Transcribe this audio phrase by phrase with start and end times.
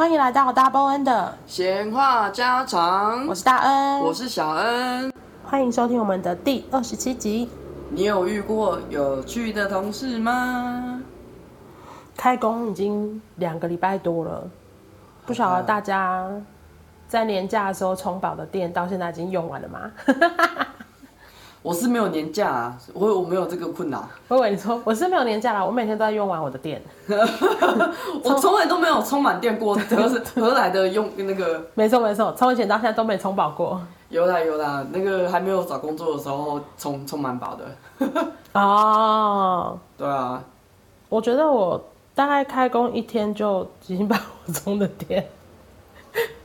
[0.00, 5.12] 欢迎来到大波恩的闲话家常，我是大恩，我是小恩，
[5.44, 7.50] 欢迎收听我们的第二十七集。
[7.90, 11.02] 你有遇过有趣的同事吗？
[12.16, 14.42] 开工已经两个礼拜多了，
[15.26, 16.26] 不晓得大家
[17.06, 19.90] 在年假的时候充饱的电到现在已经用完了吗？
[21.62, 24.08] 我是没有年假啊，我我没有这个困扰。
[24.28, 26.80] 我以为你说我是没有年假啦，我每天都在用完我的电。
[28.24, 31.62] 我从来都没有充满电过， 何是何来的用那个？
[31.74, 33.80] 没错没错，从以前到现在都没充饱过。
[34.08, 38.08] 有啦有啦，那个还没有找工作的时候充充满饱的。
[38.58, 40.42] 哦，对啊，
[41.10, 41.78] 我觉得我
[42.14, 45.24] 大概开工一天就已经把我充的电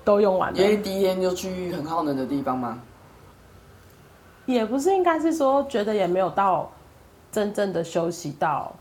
[0.04, 0.60] 都用完了。
[0.60, 2.78] 因为第一天就去很耗能的地方嘛。
[4.46, 6.72] 也不是，应该是说觉得也没有到
[7.32, 8.74] 真正的休息到，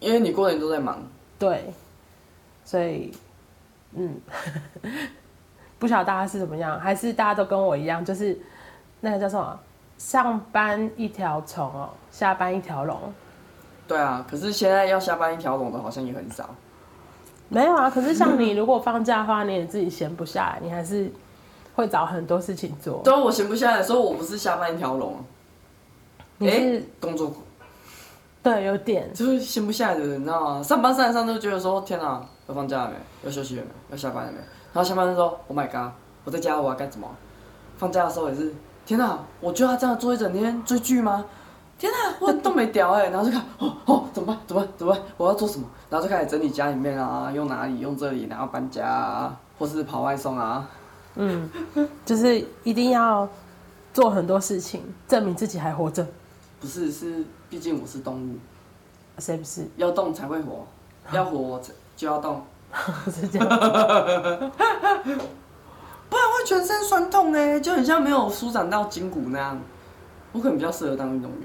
[0.00, 1.02] 因为你过年都在忙，
[1.38, 1.72] 对，
[2.64, 3.12] 所以，
[3.94, 4.20] 嗯，
[5.78, 8.38] 不晓得大家是怎么样，还是大家都跟我一样，就是
[9.00, 9.58] 那个叫什么，
[9.96, 12.96] 上班一条虫哦，下班一条龙。
[13.86, 16.48] 对啊，可是现在要下班一条龙的好像也很少。
[17.48, 21.10] 没有啊，可是像你如果放假的话，你也自己闲不下来，你还是。
[21.78, 23.00] 会找很多事情做。
[23.04, 25.14] 对，我闲不下来的时候，我不是下班一条龙。
[26.38, 27.36] 你是、欸、工作苦。
[28.42, 29.08] 对，有点。
[29.14, 30.60] 就是闲不下来的人，你知道吗？
[30.60, 32.96] 上班上一上都觉得说：天哪，要放假了没？
[33.22, 33.70] 要休息了没？
[33.92, 34.38] 要下班了没？
[34.72, 35.92] 然后下班的时候，Oh my god，
[36.24, 37.08] 我在家我要干什么？
[37.76, 38.52] 放假的时候也是，
[38.84, 41.24] 天哪，我就要这样做一整天追剧吗？
[41.78, 43.10] 天哪，我都没屌哎、欸！
[43.14, 44.38] 然后就看，哦哦，怎么办？
[44.48, 44.72] 怎么办？
[44.76, 45.02] 怎么办？
[45.16, 45.64] 我要做什么？
[45.88, 47.78] 然后就开始整理家里面啊，用哪里？
[47.78, 50.68] 用这里，然后搬家啊，或是跑外送啊。
[51.20, 51.50] 嗯，
[52.06, 53.28] 就是一定要
[53.92, 56.06] 做很多事情，证明自己还活着。
[56.60, 58.36] 不是，是毕竟我是动物，
[59.18, 59.66] 谁不是？
[59.76, 60.64] 要动才会活，
[61.12, 61.60] 要活
[61.96, 62.40] 就要动，
[63.10, 63.48] 是这样。
[63.48, 63.54] 不
[66.16, 69.60] 然会全身酸痛呢，就很像没有舒展到筋骨那样。
[70.32, 71.40] 我可能比较适合当运动员。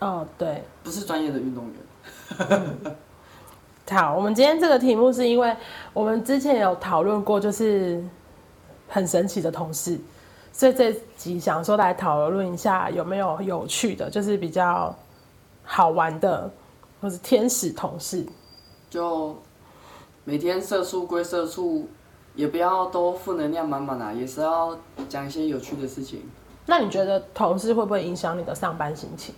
[0.00, 1.74] 哦，对，不是专业的运动员。
[2.50, 2.76] 嗯
[3.90, 5.56] 好，我们今天这个题目是因为
[5.92, 8.02] 我们之前有讨论过，就是。
[8.88, 9.98] 很神奇的同事，
[10.52, 14.94] 所以这集想说来讨论一下有没有有趣的，就是比较
[15.62, 16.50] 好玩的，
[17.00, 18.26] 或是天使同事。
[18.88, 19.36] 就
[20.24, 21.86] 每天社畜归社畜，
[22.34, 24.76] 也不要都负能量满满啊，也是要
[25.08, 26.22] 讲一些有趣的事情。
[26.64, 29.34] 那你觉得同事会不会影响你的上班心情？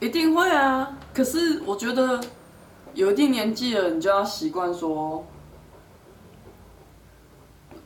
[0.00, 0.96] 一定会啊！
[1.12, 2.20] 可是我觉得
[2.94, 5.24] 有一定年纪了，你就要习惯说。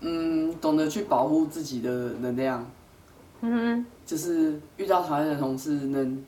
[0.01, 1.91] 嗯，懂得去保护自己的
[2.21, 2.71] 能量，
[3.41, 6.23] 嗯哼，就是遇到讨厌的同事，能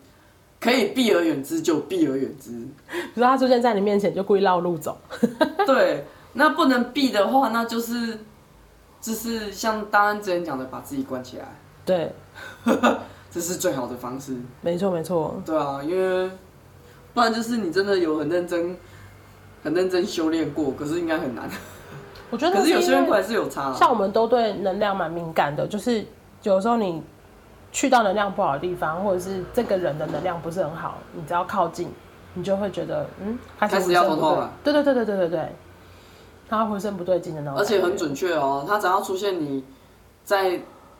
[0.60, 2.50] 可以避而远之就避而远之。
[2.90, 4.98] 比如说他出现在你面前，就故意绕路走。
[5.66, 8.18] 对，那不能避的话，那就是
[9.00, 11.44] 就是像大安之前讲的，把自己关起来。
[11.84, 12.12] 对，
[13.30, 14.34] 这是最好的方式。
[14.62, 15.40] 没错，没错。
[15.44, 16.30] 对啊，因为
[17.14, 18.76] 不然就是你真的有很认真、
[19.62, 21.48] 很认真修炼过，可是应该很难。
[22.31, 26.05] 我觉得可是有些人还是有差，像我们都对能量蛮敏感的，就是
[26.43, 27.03] 有时候你
[27.72, 31.91] 去到能量不好的地方，或者是这个人的能量不是很好，你只要靠近，
[32.34, 34.50] 你就会觉得嗯，开始要头痛了。
[34.62, 35.49] 对对对对对对对，
[36.49, 37.59] 他浑身不对劲的那种。
[37.59, 39.65] 而且很准确哦，他只要出现你
[40.25, 40.50] 在，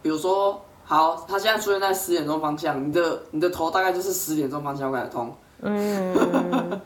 [0.01, 5.35] 比如说好，他现在出现在十点钟方向，你的你的头大概就是十点钟方向开始痛。
[5.61, 6.81] 嗯。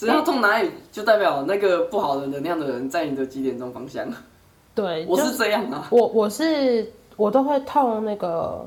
[0.00, 4.10] 只要痛哪里，就代表那个不好的能量的人在你的几点钟方向。
[4.74, 5.88] 对，我是这样啊。
[5.90, 8.64] 我我是我都会痛那个，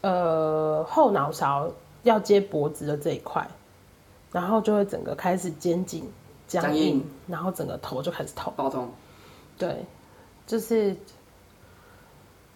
[0.00, 1.70] 呃，后脑勺
[2.02, 3.46] 要接脖子的这一块，
[4.32, 6.02] 然后就会整个开始肩颈
[6.48, 8.90] 僵硬，然后整个头就开始痛，爆痛。
[9.56, 9.84] 对，
[10.48, 10.96] 就是，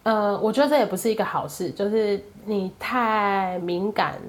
[0.03, 4.19] 呃，我觉得这也不是一个好事，就是你太敏感，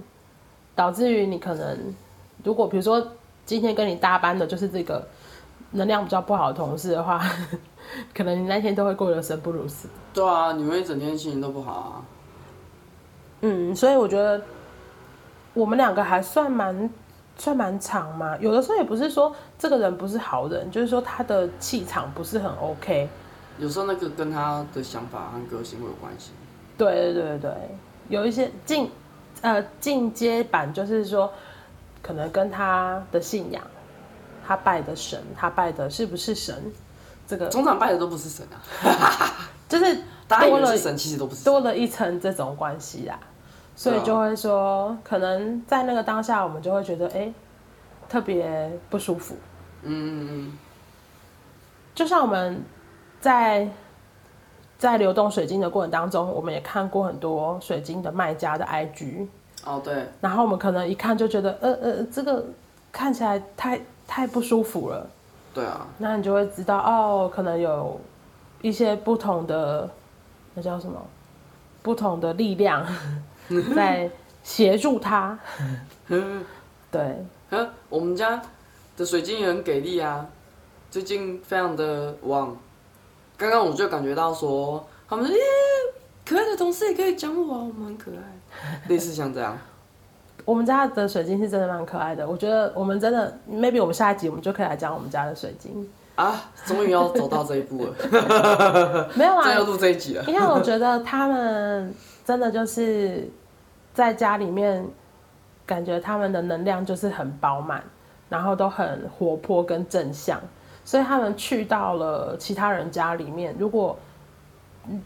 [0.77, 1.93] 导致于你可能
[2.45, 3.05] 如果比如说。
[3.51, 5.05] 今天跟你搭班的就是这个
[5.73, 7.21] 能量比较不好的同事的话，
[8.15, 9.89] 可能你那天都会过得生不如死。
[10.15, 11.91] 对啊，你们一整天心情都不好啊。
[13.41, 14.41] 嗯，所以我觉得
[15.53, 16.89] 我们两个还算蛮
[17.37, 18.37] 算蛮长嘛。
[18.39, 23.09] 有的时候也不是说这个人不是好人，就是说他的气场不是很 OK。
[23.59, 26.31] 有时候那个跟他的想法和个性会有关系。
[26.79, 27.51] 对对对对，
[28.09, 28.89] 有一些进
[29.43, 31.29] 呃进阶版就是说。
[32.03, 33.63] 可能跟他的信仰，
[34.47, 36.73] 他拜的神，他拜的是不是神？
[37.27, 38.59] 这个通常拜的都不是神啊，
[39.69, 43.17] 就是多了神，其实都不是多了一层这种关系啊，
[43.77, 47.33] 所以就会说，可能在那个当下，我们就会觉得，哎，
[48.09, 49.37] 特别不舒服。
[49.83, 50.59] 嗯嗯嗯。
[51.95, 52.61] 就像我们
[53.21, 53.69] 在
[54.77, 59.29] 在流动水晶的过程当中，我们也看过很多水晶的卖家的 IG。
[59.65, 60.07] 哦，对。
[60.21, 62.45] 然后我们可能一看就觉得，呃呃，这个
[62.91, 65.09] 看起来太太不舒服了。
[65.53, 65.87] 对啊。
[65.99, 68.01] 那你就会知道，哦，可能有
[68.63, 69.89] 一些不同的，
[70.55, 71.01] 那叫什么？
[71.83, 72.87] 不同的力量
[73.75, 74.11] 在
[74.43, 75.39] 协助他。
[76.91, 77.25] 对。
[77.89, 78.41] 我们家
[78.97, 80.25] 的水晶也很给力啊，
[80.91, 82.57] 最近非常的旺。
[83.37, 85.43] 刚刚我就感觉到说，他们说，耶，
[86.25, 88.30] 可爱的同事也可以讲我，我们很可爱，
[88.89, 89.57] 类似像这样。
[90.45, 99.09] 我们家的水晶是真的蛮可爱的，我觉得我们真的，maybe 我们下一集我们就可以来讲我们家的水晶啊，终于要走到这一步了。
[99.15, 100.25] 没有啊，真要录这一集了。
[100.25, 101.95] 因为我觉得他们
[102.25, 103.29] 真的就是
[103.95, 104.85] 在家里面。
[105.67, 107.81] 感觉他们的能量就是很饱满，
[108.29, 110.41] 然后都很活泼跟正向，
[110.85, 113.97] 所以他们去到了其他人家里面，如果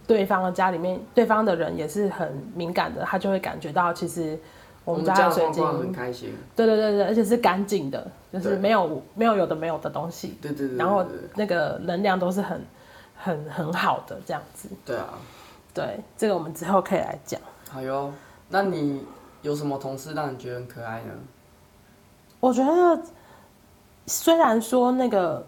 [0.07, 4.39] 对方的家里面对方的人也是很敏感的，他就会感觉到其实
[4.85, 11.05] 我们家的水晶很开心，对对对对，而且是干净的，就是没有没有有的没有的东西，对对对，然后
[11.35, 12.61] 那个能量都是很
[13.17, 15.15] 很很好的这样子，对啊，
[15.73, 17.41] 对，这个我们之后可以来讲。
[17.71, 18.13] 好哟，
[18.49, 19.05] 那你。
[19.45, 21.13] 有什么同事让你觉得很可爱呢？
[22.41, 23.03] 我觉得，
[24.07, 25.47] 虽然说那个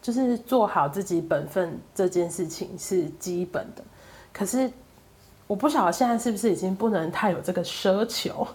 [0.00, 3.82] 就是做好自己本分这件事情是基本的，
[4.32, 4.70] 可是
[5.46, 8.46] 我不晓得现在是不是已经不能太有这个奢求，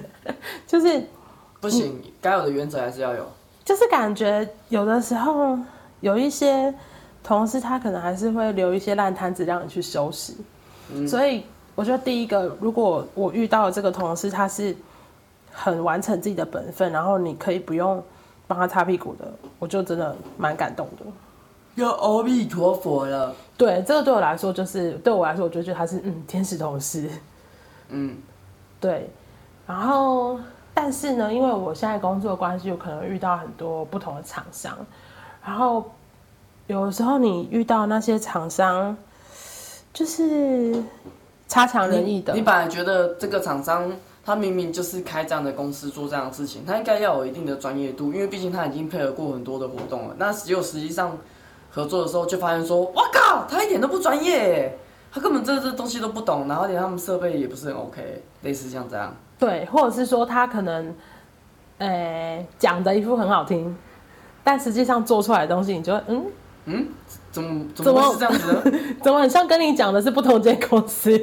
[0.66, 1.02] 就是
[1.60, 3.26] 不行，该有的原则还是要有。
[3.64, 5.58] 就是感觉有的时候
[6.00, 6.74] 有一些
[7.22, 10.32] 同事他可能还是会留一些烂摊子让你去收拾，
[10.92, 11.44] 嗯，所以。
[11.74, 14.74] 我觉得第一个，如果我遇到这个同事，他是
[15.52, 18.02] 很完成自己的本分，然后你可以不用
[18.48, 21.04] 帮他擦屁股的，我就真的蛮感动的。
[21.76, 23.32] 有阿弥陀佛了。
[23.56, 27.08] 对，这个对我来说，就是对我来说，我就觉得他是嗯天使同事。
[27.90, 28.16] 嗯，
[28.80, 29.08] 对。
[29.64, 30.40] 然后，
[30.74, 34.76] 但是呢，因为我现在工作的关系，有可能遇到很多不同的厂商，
[35.44, 35.84] 然后
[36.66, 38.96] 有的时候你遇到那些厂商，
[39.92, 40.82] 就是。
[41.50, 42.40] 差强人意的你。
[42.40, 43.90] 你本来觉得这个厂商，
[44.28, 50.14] 他明明就是开这样的公司做这样的事情，他应该要有一定的专业度，因为毕竟他已经配合过很多的活动了。
[50.18, 51.16] 那只有实际上
[51.70, 54.78] 合作的时候，就发现说，哇靠，他一点都不专业，
[55.10, 59.16] 他根本这这东西都不懂，然后连他们设备也不是很 OK，类似像这样。
[59.38, 60.94] 对，或者是说他可能，
[61.78, 63.74] 呃，讲的一副很好听，
[64.44, 66.26] 但实际上做出来的东西，你就嗯
[66.66, 66.86] 嗯，
[67.32, 68.62] 怎么怎么是这样子呢？
[69.02, 71.18] 怎么很像跟你讲的是不同间公司？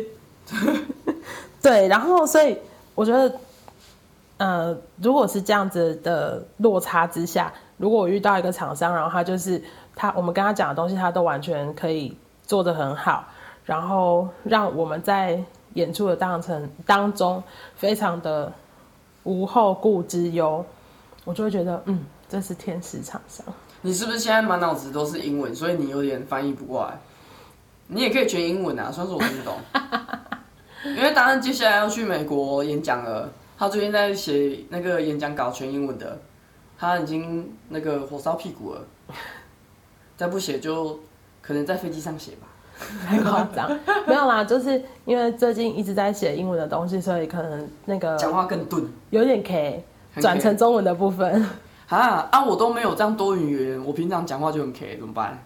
[1.61, 2.57] 对，然后所以
[2.95, 3.39] 我觉得，
[4.37, 9.61] 呃，如果是这样子的落差之下，如果我遇到一个厂商，然后他就是
[9.95, 13.25] 他，我们跟他讲的东西，他都完全可以做得很好，
[13.65, 15.39] 然后让我们在
[15.73, 17.43] 演出的当程当中
[17.75, 18.51] 非常的
[19.23, 20.65] 无后顾之忧，
[21.25, 23.45] 我就会觉得，嗯，这是天使厂商。
[23.81, 26.97] 你是不是现在满脑子都是英文，所以你有点翻译不过来？
[27.87, 29.53] 你也可以全英文啊，算是我听不懂。
[30.85, 36.19] 因为达人接下来要去美国演讲了，他最近在写那个演讲稿，全英文的，
[36.77, 38.81] 他已经那个火烧屁股了，
[40.15, 40.99] 再不写就
[41.41, 42.47] 可能在飞机上写吧，
[43.07, 43.69] 太夸张，
[44.05, 49.83] 没有啦，就是因为最近一直在写英文的东西，所以可能那个讲话更钝，有点 K，
[50.21, 51.45] 转成中文的部分
[51.89, 55.43] 啊啊，我都没有这样多语言，我平常讲话就很 K，怎么办？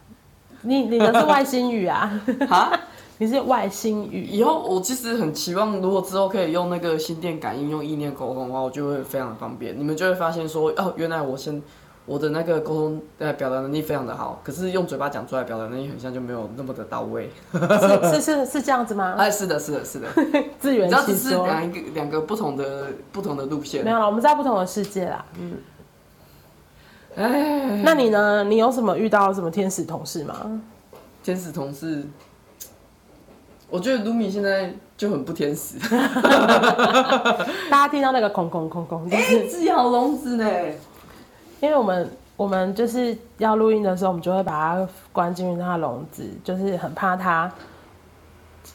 [0.61, 2.11] 你你的是外星语啊？
[2.49, 2.71] 啊？
[3.21, 4.23] 你是外星语。
[4.23, 9.77] 以后我其实很期望，如果之后可以用那个心电感应、用意念沟通的话，我就会非常方便。
[9.77, 11.61] 你们就会发现说，哦，原来我先
[12.05, 17.29] 我的那个沟通呃表达能力非常的好，可是用嘴巴讲出来表达能力很像就没有那么的到位。
[17.51, 19.15] 是是是是这样子吗？
[19.17, 20.07] 哎，是的，是的，是的。
[20.57, 21.05] 自圆其说。
[21.05, 23.83] 只是两个两个不同的不同的路线。
[23.83, 25.25] 没有了，我们在不同的世界啦。
[25.37, 25.57] 嗯。
[27.17, 28.45] 哎，那你呢？
[28.45, 30.61] 你有什么遇到什么天使同事吗？
[31.21, 32.05] 天使同事。
[33.69, 35.77] 我觉得卢米现在就很不天使，
[37.69, 40.49] 大家听到那个空空空空，哎、欸，自己好笼子呢。
[41.61, 47.51] 因为我们我们就是要录音的时候，我们就会把它关进去它的笼子，就是很怕它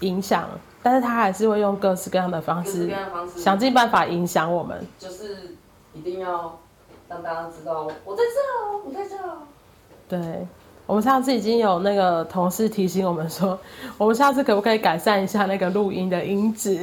[0.01, 0.49] 影响，
[0.83, 2.95] 但是它还是会用各式各样的方式，
[3.37, 4.87] 想尽办法影响我们。
[4.99, 5.57] 就是
[5.93, 6.59] 一定要
[7.09, 8.39] 让大家知道我在这，
[8.85, 9.17] 我在这。
[10.09, 10.47] 对。
[10.87, 13.59] 我们上次已经有那个同事提醒我们说，
[13.97, 16.79] 我们下次可不可以改善一下那个录音的音质？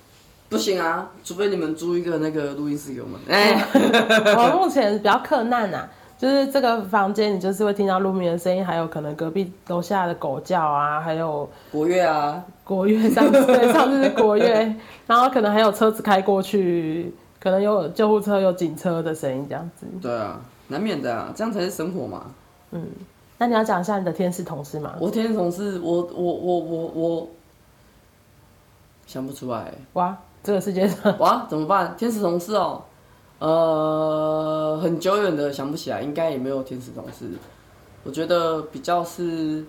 [0.48, 3.18] 不行啊，除非你们租一个那个录音室给我们。
[3.28, 3.64] 哎，
[4.36, 14.72] 我目前比较克难啊，就是这个房间，你就是会听到路面的声音，还有可能隔壁楼下的狗叫啊，还有国乐啊，国乐上次对， 上次是国乐，
[15.06, 19.86] 然后可能还有车子开过去，可能有救护车、有警车的声音这样子。
[20.00, 22.26] 对啊，难免的啊，这样才是生活嘛。
[22.70, 22.86] 嗯，
[23.38, 24.96] 那你要讲一下你的天使同事吗？
[25.00, 27.28] 我天使同事，我我我我我
[29.06, 29.72] 想不出来。
[29.92, 31.94] 哇，这个世界上 哇，怎么办？
[31.96, 32.82] 天使同事哦。
[33.38, 37.28] 呃，很久远的想不起来，应该也没有天使同事。
[38.04, 39.62] 我觉得比较是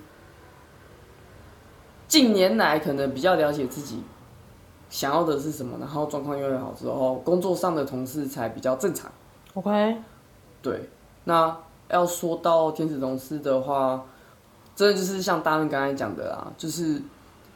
[2.08, 4.02] 近年来可能比较了解自己
[4.90, 9.12] 想要的是什么，然后状况越来越好之后，工作上的同事才比较正常。
[9.56, 9.98] OK，
[10.62, 10.88] 对。
[11.26, 11.58] 那
[11.90, 14.04] 要说到天使同事的话，
[14.76, 17.02] 真的就是像大润刚才讲的啦，就是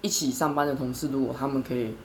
[0.02, 1.96] 一起上班的同事，如果他们可以。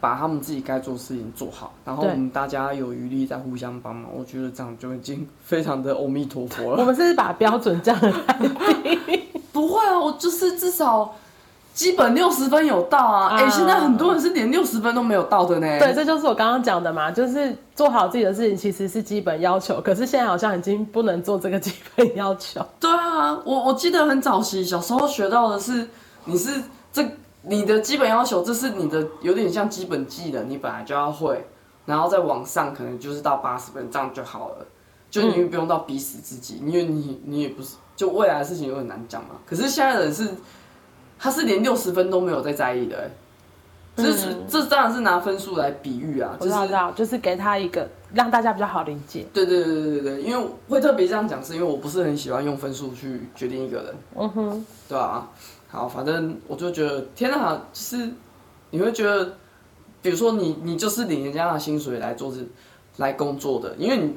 [0.00, 6.80] 把他们自己该做的事情做好，然后我们大家有余力再互相帮忙，我觉得这样就已经非常的 阿弥陀佛了。
[6.80, 8.38] 我们是把标准降了太
[8.82, 9.22] 低。
[9.50, 11.10] 不会啊，我就是至少
[11.74, 13.36] 基本六十分有到啊。
[13.36, 15.78] 哎、uh, 欸，现在很多人是连六十分都没有到的呢。
[15.78, 22.64] 对，这就是我刚刚讲的嘛，就是做好自己的事情其实是基本要求，可是现在好像已经不能做这个基本要求。
[22.80, 25.86] 对啊，我我记得很早期小时候学到的是，
[26.24, 27.04] 你是这。
[27.46, 31.46] 你的基本要求，这是你的有点像基本技能，你本来就要会，
[31.84, 34.66] 然后再往上可能就是到八十分这样就好了，
[35.10, 39.32] 就你不用到逼死自己，因为你你也不是就未来的事情有很难讲嘛。
[39.44, 40.26] 可是现在的人是，
[41.24, 43.10] 他是连六十分都没有在在意的、欸，
[43.96, 49.24] 这是、嗯、这当然是拿分数来比喻啊，就是知道就是给他一个让大家比较好理解。
[49.32, 55.28] 对对对对对，因为会特别这样讲，是因为我不是很喜欢用分数去决定一个人，嗯哼，对吧、啊？
[55.70, 58.06] 好，反正我就觉得，天哪，就是
[58.68, 59.32] 你会觉得，
[60.02, 62.36] 比如说你，你就是领人家的薪水来做这，
[62.98, 64.14] 来工作的，因为你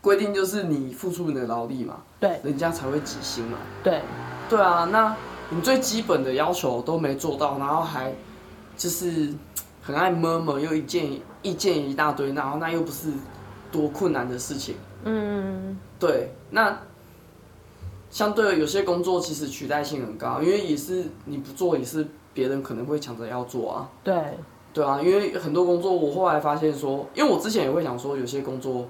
[0.00, 4.00] 规定就是你付出你的劳力嘛，对，人家才会给薪嘛，对，
[4.48, 5.14] 对啊，那
[5.54, 8.12] 你最基本的要求都没做到，然后还
[8.76, 9.32] 就是
[9.82, 11.06] 很爱 murmur，又一件
[11.42, 13.12] 意见一大堆，然后那又不是
[13.70, 16.78] 多困难的事情，嗯，对，那。
[18.10, 23.88] 相对的，有些工作其实取代性很高，因为也是你不做，也是别人可能会抢着要做啊。
[24.04, 24.14] 对，
[24.74, 28.86] 对啊，因为很多工作，我后来发现说，因为我之前也会想说，有些工作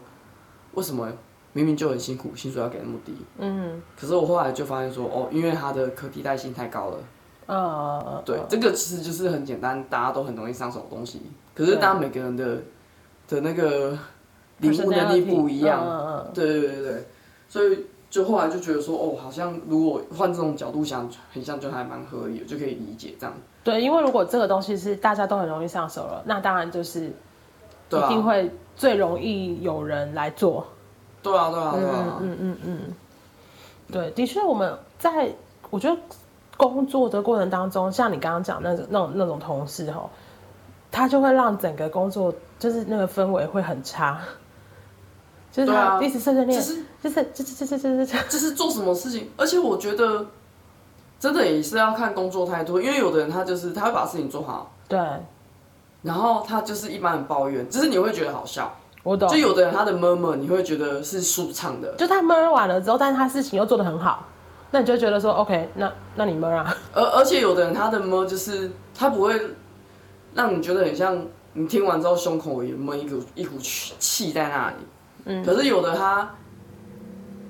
[0.75, 1.09] 为什么
[1.53, 3.15] 明明就很辛苦，薪水要给那么低？
[3.39, 3.81] 嗯。
[3.99, 6.99] 可是我后来就发现说，哦，因为它的可替代性太高了。
[7.47, 11.23] Uh, 对，这个其实就是很简单，大家都很容易上手的东西。
[11.55, 12.59] 可是当每个人的
[13.29, 13.99] 的那个
[14.59, 15.85] 领悟能力不一样。
[15.85, 17.07] Uh, 对对对对，
[17.49, 17.87] 所以。
[18.13, 23.35] 就后来就觉得说，哦，好像如果换这种角度想，很像就还蛮合理的，就可以理解这样。
[23.65, 30.67] 对，因为如果这个东西是大家都很容易上手了，那当然就是一定会最容易有人来做。
[31.23, 32.19] 对啊，对啊，对啊。
[32.21, 32.79] 嗯嗯嗯。
[33.91, 35.33] 对，的确，我们在
[35.71, 36.01] 我觉得
[36.57, 40.09] 工作的过程当中，像你刚刚讲那种那种那种同事哈，
[40.91, 44.21] 他就会让整个工作就是那个氛围会很差。
[45.51, 50.25] 就是他一直碎碎念，就是就是就是就是就是就是做什么事情，而且我觉得
[51.21, 54.99] 真的也是要看工作态度，因为有的人他就是他会把事情做好，对，
[56.01, 59.29] 然后他就是一般很抱怨，就是你会觉得好笑，我懂。
[59.29, 64.27] 就有的人他的 murmur 你会觉得是舒畅的，就他 murmur 完了之后，但是他事情又做得很好，
[64.71, 66.77] 那你就觉得说 OK，那那你 murmur 啊。
[66.93, 69.41] 而而且有的人他的 murmur 就是他不会
[70.35, 74.77] 让你觉得很像你听完之后胸口也闷一股一股气气在那里。
[75.25, 76.35] 嗯，可是有的他，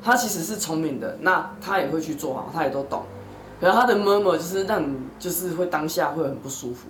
[0.02, 3.02] 他其实是聪明的，那他也会去做好，他也都懂。
[3.60, 6.88] 可是他的 murmur 就是让你就是会当下会很不舒服。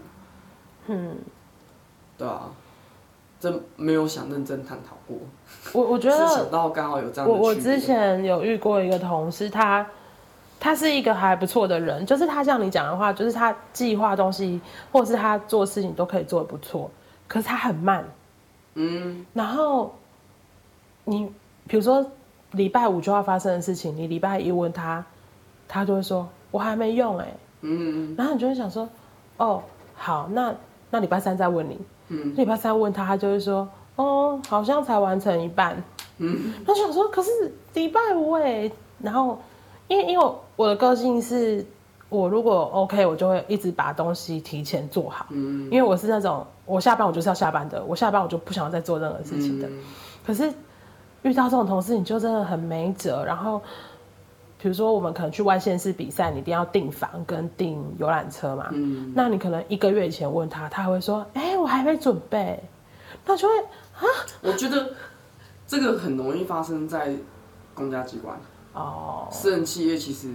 [0.87, 1.17] 嗯，
[2.17, 2.51] 对啊，
[3.43, 5.17] 这没有想认真探讨过。
[5.73, 7.35] 我我觉得想到刚好有这样的。
[7.35, 9.85] 我我之前有遇过一个同事，他
[10.61, 14.61] 他是一个还不错的人，就是他像你讲的话，就是他计划东西
[14.93, 16.89] 或者是他做事情都可以做得不错，
[17.27, 18.05] 可是他很慢。
[18.75, 19.93] 嗯，然后。
[21.05, 21.29] 你
[21.67, 22.09] 比如说
[22.53, 25.05] 礼拜五就要发生的事情，你礼拜一问他，
[25.67, 28.89] 他就会说我还没用哎、欸，嗯，然后你就会想说，
[29.39, 29.61] 哦，
[29.97, 30.55] 好，那
[30.93, 31.77] 那礼拜三再问你，
[32.09, 35.83] 嗯，礼拜三问他，他就会说，哦，好像才完成一半，
[36.19, 37.31] 嗯，他想说，可是
[37.75, 38.71] 礼拜五哎，
[39.01, 39.41] 然后
[39.89, 41.67] 因为因为我的个性是，
[42.09, 49.79] 我如果 OK，我就会一直把东西提前做好，嗯，因为我是那种我下班我就是要下班的，我下班我就不想要再做任何事情的，嗯、
[50.25, 50.53] 可是。
[51.25, 53.25] 遇到这种同事，你就真的很没辙。
[53.25, 53.63] 然后，
[54.63, 58.69] 比如说我们可能去外县市比赛，你一定要订房跟订游览车嘛。
[58.71, 59.13] 嗯。
[59.13, 62.63] 那你可能一个月以前问他，他会说：“哎、欸，我还没准备。”
[63.27, 64.07] 那就会啊。
[64.41, 64.93] 我觉得
[65.67, 67.13] 这个很容易发生在
[67.75, 68.39] 公家机关。
[68.73, 69.27] 哦。
[69.33, 70.29] 私人企业其实，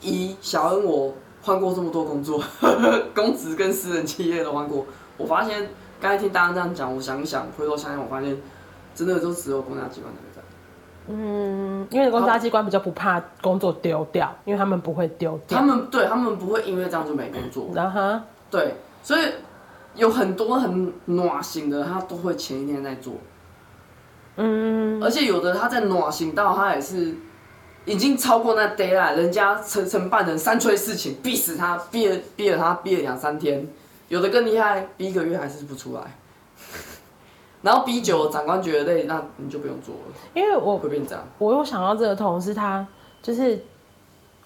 [0.00, 2.42] 一小恩我换过这么多工作，
[3.14, 4.84] 公职跟私人企业都换过，
[5.16, 5.68] 我发现
[6.00, 8.36] 刚才听大家这样讲，我想一想，回头想想，我发现
[8.96, 10.29] 真的就只有公家机关那个在。
[11.12, 15.58] 嗯，因为公家机关比较不怕工作丢掉，因为他们不会丢掉。
[15.58, 17.70] 他们对他们不会因为这样就没工作。
[17.74, 19.22] 然后，对，所以
[19.96, 23.14] 有很多很暖心的，他都会前一天在做。
[24.36, 27.14] 嗯，而且有的他在暖心到他也是
[27.84, 33.66] 已经超过那 deadline，人家承承办人三催四请，逼死他，逼了逼了他逼了两三天。
[34.08, 36.02] 有的更厉害，逼一个月还是不出来。
[37.62, 41.22] 然后 B 九长官觉得累，那你就不用做了，因为我会变这样。
[41.38, 42.86] 我又想到这个同事，他
[43.22, 43.62] 就是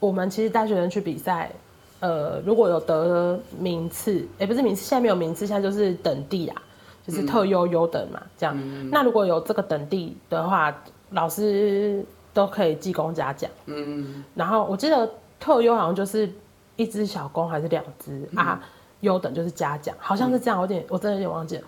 [0.01, 1.53] 我们其实大学生去比赛，
[2.01, 6.63] 呃，如果有得名次，哎、欸、不是名次，现在没有名次，现在就是等地啊，
[7.07, 8.53] 就是特优优等嘛，这样。
[8.59, 10.77] 嗯、那如果有这个等地的话，
[11.11, 13.49] 老师都可以记功嘉奖。
[13.67, 14.25] 嗯。
[14.35, 16.29] 然后我记得特优好像就是
[16.75, 18.61] 一只小功还是两只、嗯、啊，
[19.03, 21.63] 优等就是嘉奖，好像是这样，我有点我真的有点忘记了。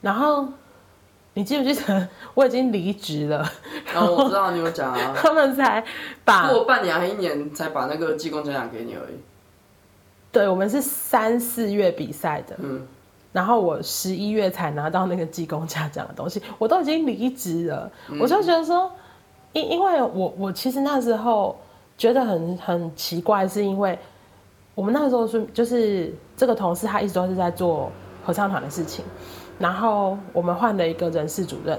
[0.00, 0.48] 然后。
[1.40, 3.50] 你记不记得我已经离职了？
[3.94, 5.82] 然后我知道你有讲啊，他们才
[6.22, 9.14] 把过半年还一年才把那个技工奖奖给你而已。
[10.30, 12.86] 对，我们是三四月比赛的，嗯，
[13.32, 18.92] 然后我十一月才拿到那个技工嘉奖的东西，我都已经离职了，嗯、我就觉得说，
[19.54, 21.58] 因因为我我其实那时候
[21.96, 23.98] 觉得很很奇怪，是因为
[24.74, 27.90] 我们那时候是就是这个同事他一直都是在做
[28.26, 29.02] 合唱团的事情。
[29.60, 31.78] 然后我们换了一个人事主任，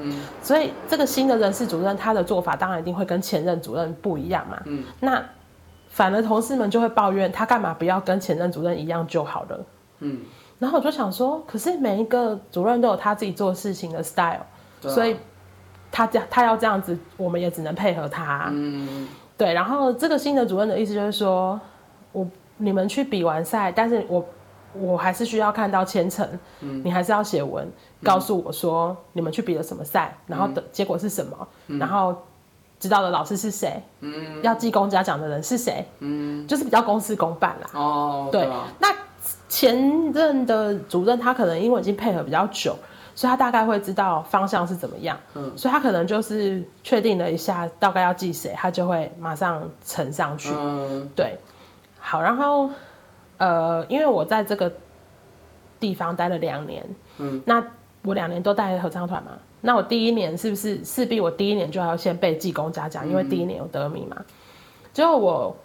[0.00, 5.22] 嗯，所以这个新的人事主任他的做法当然一定会跟前任主任不一样嘛，嗯，那
[5.90, 9.60] 反而同事们就会抱怨他干嘛不要跟前任主任一样就好了，
[9.98, 10.20] 嗯，
[10.58, 14.40] 然后我就想说，可是每一个主任都有他自己做事情的 style，
[14.82, 15.14] 啊，所以
[15.92, 21.60] 他这样他要这样子，我们也只能配合他，嗯，对，然后这个新的主任的意思就是说，
[22.12, 24.24] 我你们去比完赛，但是我。
[24.74, 26.28] 我还是需要看到签呈，
[26.60, 27.66] 嗯、你还是要写文，
[28.02, 32.14] 告诉我说你们去比了什么赛，嗯、然后的结果是什么，嗯、然后
[32.78, 37.70] 知道的老师是谁，嗯、要记功嘉奖的人是谁，嗯、就是比较公事公办啦。
[37.72, 38.94] 哦，对，对啊、那
[39.48, 42.76] 前任的主任他可能因为已经配合比较久，
[43.14, 50.50] 所以他大概会知道方向是怎么样，嗯、所以他可能就是确定了一下大概要记谁，他就会马上呈上去。
[50.54, 51.38] 嗯、对，
[51.98, 52.68] 好，然后。
[53.38, 54.70] 呃，因为我在这个
[55.80, 56.84] 地方待了两年，
[57.18, 57.64] 嗯，那
[58.02, 64.16] 我两年都带合唱团嘛，那我第一年是不是势必我第一年就要先被技工嘉奖，因为第一年有得名嘛。
[64.92, 65.56] 结果我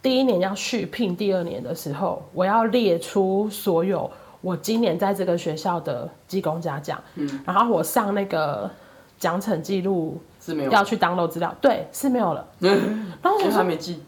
[0.00, 4.10] 第一年要续聘第二年的时候，我要列出所有
[4.40, 8.70] 我今年在这个学校的技工嘉奖，嗯，然后我上那个
[9.18, 14.02] 奖惩记录是没有要去 download 资料，对，是没有了，嗯， 然后我还没记，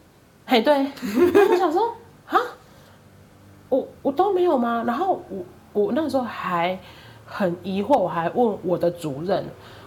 [0.47, 1.93] 嘿，对，然后我想说
[2.25, 2.39] 啊。
[3.71, 4.83] 我我都没有吗？
[4.85, 6.77] 然后我我那个时候还
[7.25, 9.45] 很疑惑，我还问我的主任，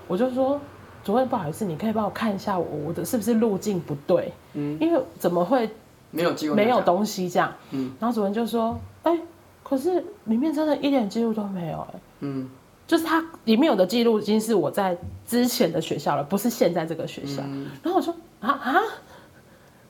[0.08, 0.58] 我就说
[1.04, 4.32] 主任不好意思，你可以帮我看一下我我的是不是路径不对？
[4.54, 5.68] 嗯，因为怎么会
[6.10, 7.52] 没有记录没有东西这样？
[7.72, 9.20] 嗯，然后主任就说，哎、欸，
[9.62, 12.48] 可是里面真的一点记录都没有哎、欸，嗯，
[12.86, 17.42] 就是他里面有的记录已经是我在之前的学校了，不是现在这个学校。
[17.44, 18.74] 嗯、然后我说啊啊，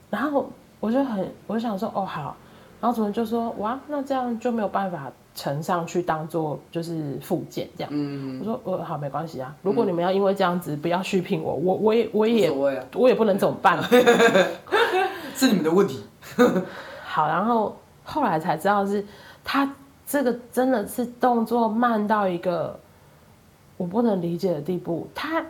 [0.09, 0.49] 然后
[0.81, 2.35] 我就很我就想说哦好。
[2.85, 7.89] 然后主任就说：“哇，那这样就没有办法呈上去当做就是附件这样。
[7.91, 9.55] 嗯”我说：“呃，好，没关系啊。
[9.63, 12.51] 如果你们要因为这样子不要续聘我，我我也我也
[12.93, 13.81] 我也不能怎么办？
[15.35, 16.03] 是你们的问题。
[17.03, 19.03] ”好，然后后来才知道是
[19.43, 19.67] 他
[20.05, 22.79] 这个真的是动作慢到一个
[23.77, 25.07] 我不能理解的地步。
[25.15, 25.43] 他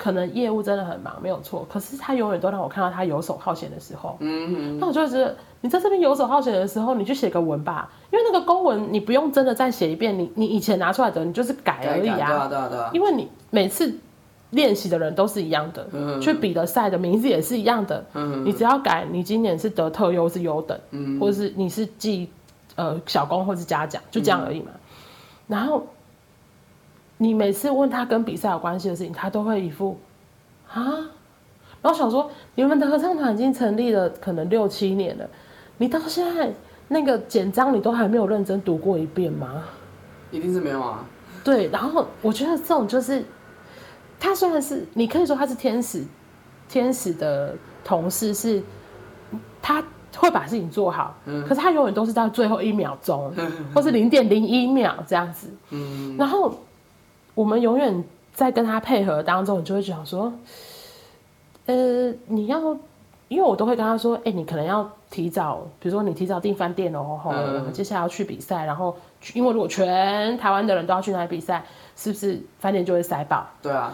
[0.00, 1.66] 可能业务真的很忙，没有错。
[1.70, 4.16] 可是他永远都让我看到他游手好闲的时候。
[4.20, 5.36] 嗯，那我就觉得。
[5.62, 12.16] 你在这边游手好闲的时候，你去写个文吧，因为那个公文你不用真的再写一遍，你你以前拿出来的你就是改而已啊。
[12.16, 12.90] 对啊对啊对啊。
[12.94, 13.94] 因为你每次
[14.52, 22.30] 练习的人都是一样的，嗯、去比的赛的名字也是一样的，嗯、哼你只要改，你今年是得特优是优等，嗯、或者是你是记
[22.76, 24.70] 呃小功或是嘉奖，就这样而已嘛。
[24.72, 24.80] 嗯、
[25.46, 25.86] 然后
[27.22, 29.98] 你每次问他跟比赛有关系的事情，他都会一副
[30.72, 30.82] 啊，
[31.82, 35.28] 然后想说你们的合唱团已经成立了可能六七年了。
[35.76, 36.50] 你到现在
[36.88, 39.62] 那个简章你都还没有认真读过一遍吗？
[40.30, 41.04] 一定是没有啊。
[41.44, 43.22] 对，然后我觉得这种就是，
[44.18, 46.02] 他虽然是你可以说他是天使，
[46.70, 47.54] 天使的
[47.84, 48.62] 同事是，
[49.60, 49.84] 他
[50.16, 53.30] 会把事情做好，嗯，可是他永远都是到最后一秒钟，
[53.74, 56.54] 或是零点零一秒这样子，嗯，然后
[57.34, 60.32] 我们永远在跟他配合当中，你就会想说。
[61.66, 62.58] 呃，你要，
[63.28, 67.32] 因为我都会跟他说，哎、欸，你可能要提早，比如说你提早订饭店哦，吼、
[67.70, 68.96] 接下来要去比赛，然后
[69.34, 71.62] 因为如果全台湾的人都要去那里比赛，
[71.94, 73.46] 是不是饭店就会塞爆？
[73.62, 73.92] 对啊。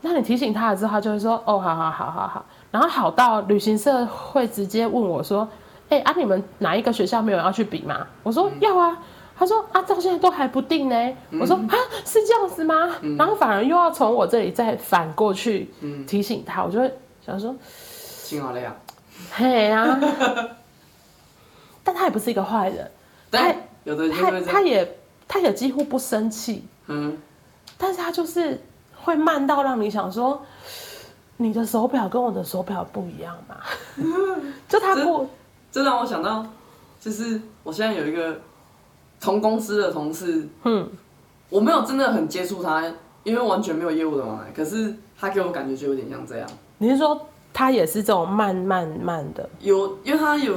[0.00, 2.44] 那你提醒他了之后，他就会说，哦，好好好好好。
[2.70, 5.48] 然后好到旅行社会直接问我说，
[5.88, 8.06] 哎、欸，啊，你们哪一个学校没有要去比吗？
[8.22, 8.96] 我说、嗯、要啊。
[9.38, 11.16] 他说啊，到现在都还不定呢。
[11.30, 11.74] 嗯、我说啊，
[12.04, 12.96] 是这样子吗？
[13.02, 15.70] 嗯、然后反而又要从我这里再反过去
[16.08, 18.74] 提醒他，嗯、我就会想说，心好了呀。
[19.30, 19.96] 嘿啊，
[21.84, 22.90] 但他也不是一个坏人，
[23.30, 24.98] 他有的他他也
[25.28, 27.16] 他也几乎不生气，嗯，
[27.76, 28.60] 但是他就是
[28.96, 30.44] 会慢到让你想说，
[31.36, 33.56] 你的手表跟我的手表不一样嘛？
[34.68, 35.28] 就他不，
[35.70, 36.44] 这让我想到，
[37.00, 38.40] 就是我现在有一个。
[39.20, 40.88] 同公司的同事，嗯，
[41.50, 42.84] 我没有真的很接触他，
[43.24, 44.50] 因为完全没有业务的往来。
[44.54, 46.48] 可是他给我感觉就有点像这样。
[46.78, 49.48] 你是说他也是这种慢慢慢的？
[49.60, 50.56] 有，因为他有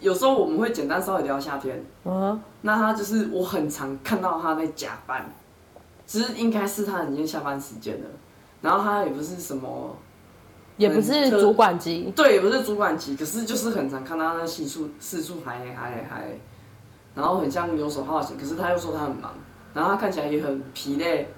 [0.00, 5.32] 有时候我们会简单稍微聊夏天，嗯，那他就是我很常看到他在加班，
[6.04, 8.06] 其实应该是他已经下班时间了。
[8.60, 9.96] 然后他也不是什么，
[10.76, 16.28] 也不是主管级，对，也不是主管级，可是就是很常看到他在四处四处还还还。
[17.14, 19.32] 然后很像游手好闲，可是他又说他很忙，
[19.74, 21.28] 然后他看起来也很疲累，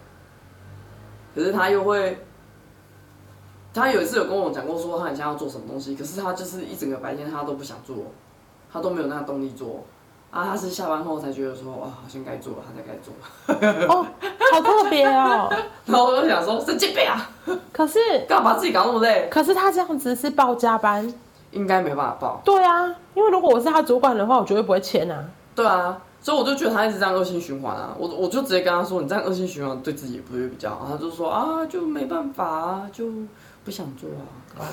[1.35, 2.25] 可是他又会，
[3.73, 7.97] 他有一次有跟我讲过，说他很像要做什么东西，可是他就是一整个白天他都不想做，
[8.73, 9.85] 他都没有那个动力做，
[10.31, 13.15] 啊，他是下班后才觉得说，哇，好像该做了，他才该做。
[13.89, 14.07] 哦，
[14.53, 15.53] 好特别哦。
[15.87, 17.31] 然后我就想说，神经病啊！
[17.73, 19.29] 可是干嘛把自己搞那么累？
[19.31, 21.13] 可是他这样子是报加班，
[21.51, 22.41] 应该没办法报。
[22.45, 25.25] 对啊，因为如果我是他主管的话，我绝对不会签啊。
[25.55, 30.87] 对啊，所以我就觉得他一直这样恶性循环啊，我我就直接跟他说，你这样恶性循环对自己也不会比较好。
[30.91, 33.07] 他就说啊，就没办法啊，就
[33.65, 34.25] 不想做啊。
[34.59, 34.65] 哦，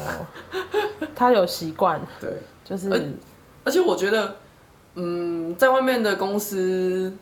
[1.15, 2.31] 他有习惯， 对，
[2.63, 2.99] 就是而，
[3.65, 4.35] 而且我觉得，
[4.95, 7.13] 嗯，在外面的公司，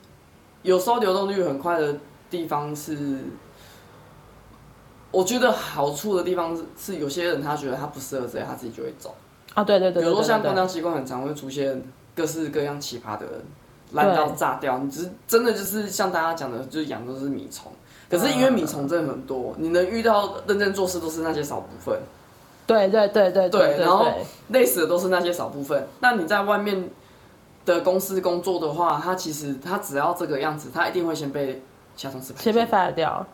[0.61, 1.93] 有时候流动率很快的
[2.29, 3.19] 地方是，
[5.11, 9.13] 我觉得好处的地方是，是有些人他觉得他不适合这样，他自己就会走。
[9.53, 11.83] 啊，对对对，对，比如说像公家机关很常会出现。
[12.15, 13.45] 各式各样奇葩的人，
[13.93, 14.77] 烂到炸掉。
[14.79, 17.71] 你只是真的就是像大家讲的，就是养都是米虫。
[18.09, 21.99] 可是因为米虫真的很多，你能遇到认真做事都是那些少部分。
[22.65, 23.77] 对对对对对。
[23.79, 24.07] 然后
[24.49, 25.87] 累死的都是那些少部分。
[25.99, 26.89] 那你在外面
[27.65, 31.61] 的公司工作的话，他其实他只要这个样子，他一定会先被
[31.95, 33.25] 其他同事先被 fire 掉。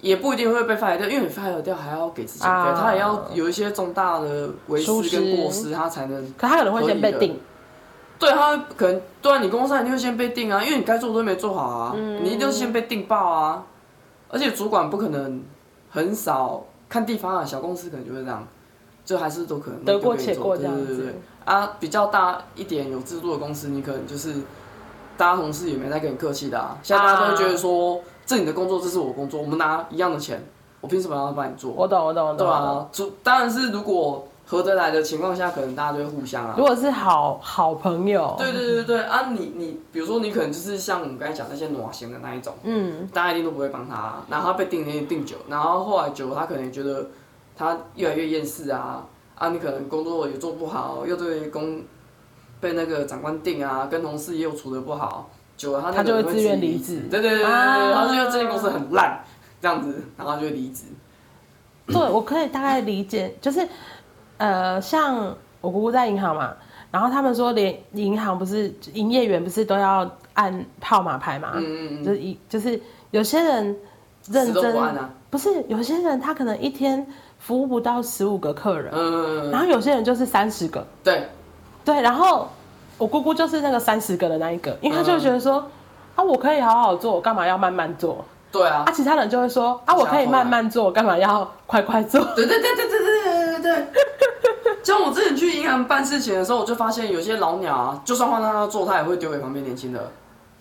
[0.00, 6.22] 也不一定会被 fire 掉，因为你 fire 掉还要给自己费，他也要有一些重大的违失跟过失，他才能。
[6.36, 7.40] 可他可能会先被定。
[8.18, 13.62] 对他可能对啊，你公司上一定会先被定啊，因为你该做的都没做好啊，嗯、你一定是先被定爆啊。
[14.28, 15.42] 而且主管不可能
[15.90, 18.46] 很少看地方啊，小公司可能就会这样，
[19.04, 20.86] 就还是都可能得过且过这样子。
[20.86, 24.32] 对对对啊，比较大一点有制度的公司，你可能就是
[25.16, 26.78] 大家同事也没在跟你客气的啊。
[26.82, 30.42] 现在大家都会觉得说，啊、这你的工作，这是我工作，我们拿一样的钱，
[30.80, 31.70] 我凭什么要帮你做？
[31.72, 32.38] 我懂，我懂，我懂。
[32.38, 34.26] 对啊，主当然是如果。
[34.48, 36.54] 合得来的情况下，可能大家都会互相啊。
[36.56, 44.24] 如果是好好朋友，对对对对啊你，你你比如说你可能就是像我们刚才讲那些暖型的那一种，嗯，大家一定都不会帮他、啊。
[44.30, 47.08] 然后他被定那些定久，然后后来久了，他可能觉得
[47.56, 49.04] 他越来越厌世啊
[49.34, 51.82] 啊，你可能工作也做不好，又对工
[52.60, 57.00] 被那个长官定啊，跟同事也有处的不好，久了他他就会自愿离职。
[57.10, 59.24] 对对对对，啊、他就觉得这间公司很烂，
[59.60, 60.84] 这样子，然后他就会离职。
[61.88, 63.68] 对，我可以大概理解，就是。
[64.38, 66.52] 呃，像我姑姑在银行嘛，
[66.90, 71.52] 然后他们说，连银行不是营业员不是都要按号码牌嘛？
[71.54, 73.76] 嗯嗯嗯，就是一就是有些人
[74.28, 77.06] 认真，不，啊、不是有些人他可能一天
[77.38, 81.26] 服务不到十五个客人，嗯嗯嗯，然后有些人就是三十个，对。
[81.84, 82.48] 对，然后
[82.98, 85.70] 我姑姑就是那个三十个的那一个，因为他就觉得说，嗯、
[86.16, 88.24] 啊，我可以好好做，我干嘛要慢慢做？
[88.58, 92.20] 对啊，啊，其他人就会说，啊，我可以慢慢做，我干嘛要快快做？
[92.34, 93.86] 对对对对对对对对对。
[94.82, 100.10] 像我之前去银行办事情的时候，我就发现有些老鸟啊，就算换他他做，他也会丢给旁边年轻的。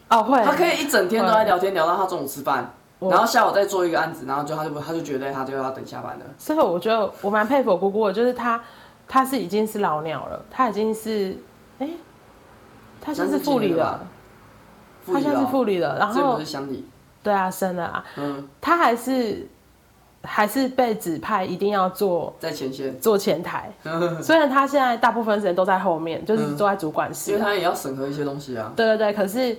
[0.09, 0.43] 哦，会。
[0.43, 6.25] 他可以一整天都在聊天，聊到他中午吃饭，然后下午再做一个案子，然后就他就他就觉得他就要等下班了。
[6.37, 8.59] 所以我觉得我蛮佩服我姑姑的，就是他
[9.07, 11.37] 他是已经是老鸟了，他已经是
[11.77, 11.89] 哎，
[12.99, 13.99] 他现在是副理了，
[15.05, 16.87] 他现在是副理了，然后是乡里，
[17.25, 19.45] 对啊，生了啊，嗯，他还是。
[20.27, 23.71] 还是被指派一定要做在前线，做前台。
[24.23, 28.73] 虽然他现在大部分时间都在后面，就是坐在主管室，因为他也要审核一些东西啊。
[28.75, 29.55] 对对对，可是，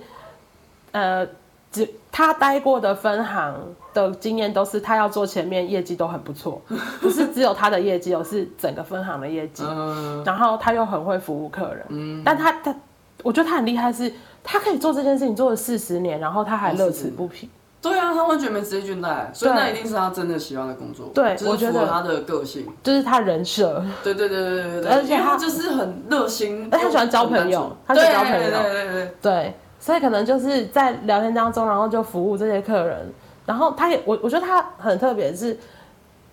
[0.91, 1.25] 呃，
[1.71, 3.55] 只他待过的分行
[3.93, 6.61] 的经验都是他要做前面业绩都很不错，
[6.99, 9.63] 不是只有他的业绩，而是整个分行的业绩。
[9.65, 12.75] 嗯，然后他又很会服务客人，嗯，但他他，
[13.23, 14.13] 我觉得他很厉害是，是
[14.49, 17.49] 他可以做这件事情做了四十年，然后他还乐此不疲。
[17.81, 21.11] 对啊，他完全没职业倦怠，所以那一定是他真的喜欢的工作。
[21.13, 23.83] 对，就是、我觉得他的个性，就是他人设。
[24.03, 33.13] 对对对对对对，而且他就是很热心，而且他喜欢交朋友，他喜欢交朋友，对对对对，对，所以可能就是在聊天当中，然后就服务这些客人，
[33.45, 35.57] 然后他也我我觉得他很特别，是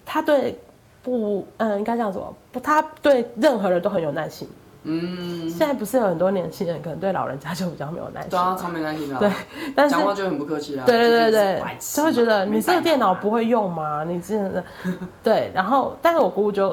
[0.07, 0.57] 他对
[1.03, 4.49] 不嗯应该这样说不，他对任何人都很有耐心。
[4.87, 9.31] 嗯，现在不是有很多年轻人可能对老人家就比较没有耐心，对啊，超没耐心的，对，
[9.75, 14.05] 但是讲话就很不客气啊，对对对对，就会觉得你这个电脑不会用吗？
[14.07, 14.63] 你真的，
[15.25, 16.69] 对，然后但是我姑姑就，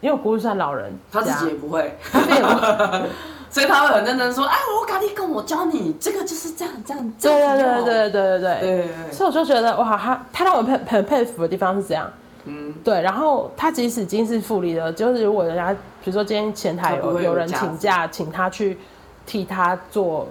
[0.00, 3.02] 因为我姑姑算老人，她自己也不会， 她自己也不会，
[3.50, 8.60] 所以她会很认真说，哎，我赶紧跟我教你，这个就是这样这样，对对对对对对对。
[8.60, 12.10] 对，所以我就觉得哇，他他让我佩很佩服的地方是这样。
[12.44, 18.76] 嗯，对，然后他即使已经是副理了，就是如果人家比如说今天前台有有，人请假，请他去
[19.24, 20.26] 替他做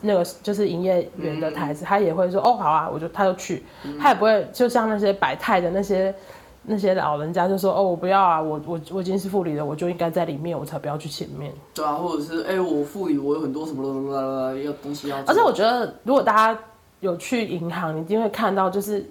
[0.00, 6.14] 那个就是营业员的台子，嗯、他也会说哦好啊，我就他就去，嗯、他也不会就像那些摆摊的那些
[6.62, 11.52] 那些老人家就说哦我不要啊，我我我已经是副理了，我就应该在里面，我才不要去前面。
[11.74, 15.16] 对啊，或者是哎我副理我有很多什么要东西要。
[15.26, 16.60] 而且我觉得如果大家
[17.00, 19.04] 有去银行，你一定会看到就是。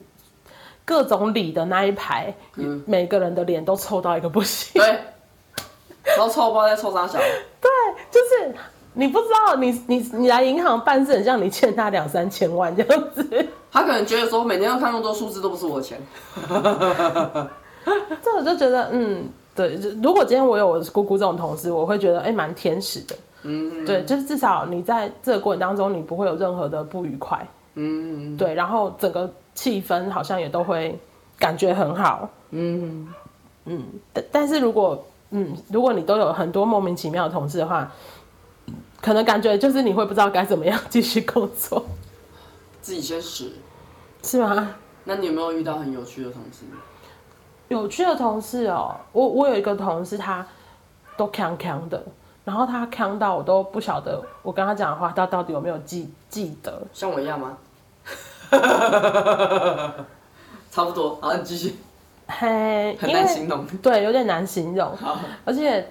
[0.86, 4.82] 各种礼的那一排，嗯、每个人的脸都臭到一个不行。
[4.82, 5.00] 对，
[6.04, 7.18] 然后臭包在臭三小。
[7.62, 7.70] 对，
[8.12, 8.54] 就是
[8.94, 13.48] 你不知道你，你你你来银行办事，很像你欠他两三千万这样子。
[13.72, 16.00] 他可能觉得说，每天要看那么多数字都不是我的钱。
[18.22, 23.16] 这我就觉得，嗯，对，就如果今天我有我姑姑这种同事，我会觉得，哎、欸，蛮天使的。
[23.44, 27.48] 嗯，对，就是至少你在这个过程当中，你不会有任何的不愉快。
[27.76, 29.32] 嗯，对，然后整个。
[29.56, 30.98] 气氛好像也都会
[31.38, 33.06] 感觉很好，嗯
[33.66, 33.84] 嗯，
[34.14, 37.92] 但但是如果嗯，如果你都有很多莫名其妙的同事的话，
[39.02, 41.86] 可能感觉就是你会不知道该怎么样继续工作，
[42.82, 43.52] 自己先死，
[44.24, 44.76] 是吗？
[45.06, 46.66] 那你有没有遇到很有趣的同事？
[47.68, 50.46] 有趣的同事哦，我我有一个同事，他
[51.16, 52.04] 都扛扛的，
[52.44, 56.82] 然后他扛到我都不晓得我跟他讲的话，他到底有没有记记得？
[56.92, 57.58] 像我一样吗？
[60.72, 61.76] 差不多，好，你继续。
[62.30, 64.96] 嘿，很难形容，对，有点难形容。
[64.96, 65.86] 好，而且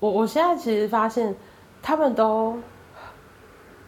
[0.00, 1.34] 我我现在其实发现，
[1.82, 2.56] 他们都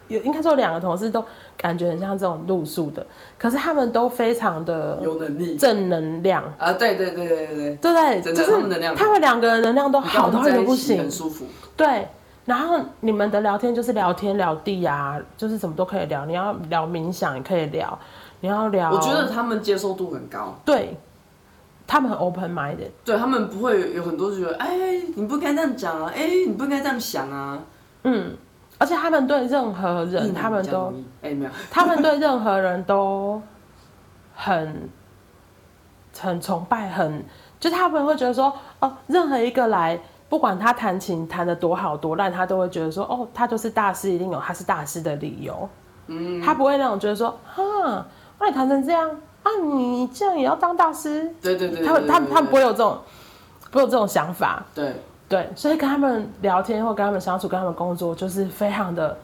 [0.07, 1.25] 有，应该说两个同事都
[1.57, 3.05] 感觉很像这种路数的，
[3.37, 6.71] 可是他们都非常的有能力，正能量啊！
[6.73, 8.51] 对对对对对对，对对，就是
[8.95, 11.45] 他们两个人能量都好到一个不行，很舒服。
[11.75, 12.07] 对。
[12.45, 16.27] 然后你们的聊天就是聊天聊地啊，就是什么都可以聊。
[16.27, 17.97] 你要聊冥想也可以聊，
[18.41, 18.91] 你要聊。
[18.91, 20.55] 我觉得他们接受度很高。
[20.63, 20.95] 对，
[21.87, 22.91] 他们很 open minded。
[23.03, 27.59] 对，他们不会有很多觉得，哎，你不该这样讲啊，哎，你不应该这样想啊。
[28.03, 28.35] 嗯，
[28.77, 33.41] 而且他们对任何人，他们都，哎没有，他们对任何人都
[34.33, 34.89] 很
[36.19, 37.23] 很崇拜，很
[37.59, 39.99] 就他们会觉得说，哦，任何一个来。
[40.27, 45.69] 不管他弹琴弹的多好多烂，他都会觉得说，哦，他就是大师，一定有他是大师的理由。
[46.07, 47.63] 嗯，他不会那种觉得说，哈，
[48.39, 49.09] 那你弹成这样
[49.45, 51.31] 啊，你这样也要当大师？
[51.39, 52.97] 对对对，他他们他们不会有这种，
[53.69, 54.65] 不会有这种想法。
[54.73, 54.95] 对
[55.29, 59.15] 对，所以跟他们聊天或跟他们相处、跟他们工作，就是非常的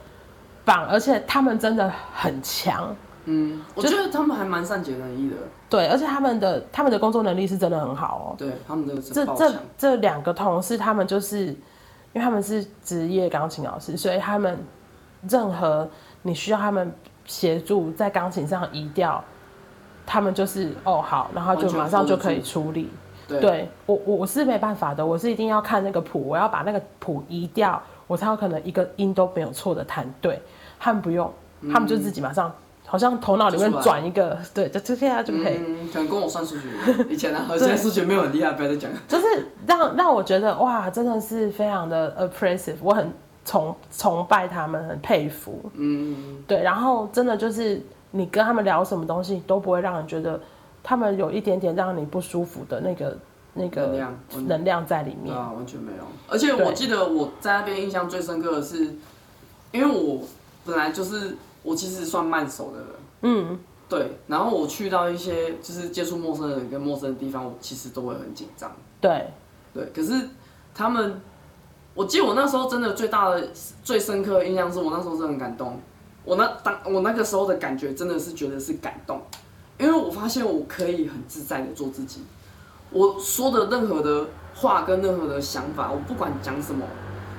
[0.63, 2.95] 棒，而且他们真的很强。
[3.25, 5.35] 嗯，我觉得他们还蛮善解人意的。
[5.69, 8.35] 对，而且他们的他们的工作能力是真的很好哦。
[8.37, 11.55] 对，他们的这这这两个同事，他们就是因
[12.15, 14.57] 为他们是职业钢琴老师，所以他们
[15.27, 15.89] 任何
[16.23, 16.93] 你需要他们
[17.25, 19.23] 协助在钢琴上移调，
[20.05, 22.89] 他们就是哦好，然后就马上就可以处理。
[23.27, 30.41] 对，对我我我是没办法的，我是一定要看那个谱，我要把那个谱移掉，我才有可能一个音都没有错的弹对。
[30.79, 31.31] 他们不用，
[31.71, 32.51] 他们就自己马上。
[32.83, 35.55] 好像头脑里面转一个，对，就就现在就可以。
[35.65, 36.67] 嗯，可能跟我算数学
[37.09, 38.91] 以前呢，现在数学没有很厉害，不要再讲。
[39.07, 43.09] 就是让让我觉得哇，真的是非常的 appreciative，我很
[43.45, 45.71] 崇崇拜他们，很佩服。
[45.75, 47.81] 嗯，对，然后真的就是
[48.11, 50.39] 你跟他们聊什么东西都不会让人觉得
[50.83, 53.17] 他们有一点点让你不舒服的那个
[53.53, 55.35] 那个能量能量在里面。
[55.35, 56.03] 啊，完全没有。
[56.29, 58.95] 而且我记得我在那边印象最深刻的是，
[59.71, 60.21] 因为我
[60.65, 61.35] 本来就是。
[61.63, 62.87] 我其实算慢熟的人，
[63.21, 64.13] 嗯，对。
[64.25, 68.71] 然后我去到一些就是接触陌生人跟陌生的地方，我其实都会很紧张。
[68.99, 69.27] 对，
[69.71, 69.85] 对。
[69.93, 70.27] 可是
[70.73, 71.21] 他们，
[71.93, 73.47] 我记得我那时候真的最大的、
[73.83, 75.79] 最深刻的印象是我那时候是很感动，
[76.23, 79.19] 我那当我那个时候的感觉真的是觉得是感动，
[79.79, 82.21] 因为我发现我可以很自在的做自己，
[82.91, 86.85] 我说的任何的话跟任何的想法，我不管讲什么，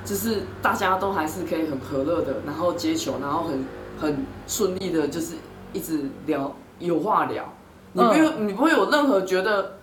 [0.05, 3.65] 就是大家都还是可以很和乐的，然后接球，然后很
[4.01, 5.37] 很顺利的，就是
[5.73, 7.45] 一直聊，有话聊，
[7.93, 9.79] 你不用你不会有任何觉得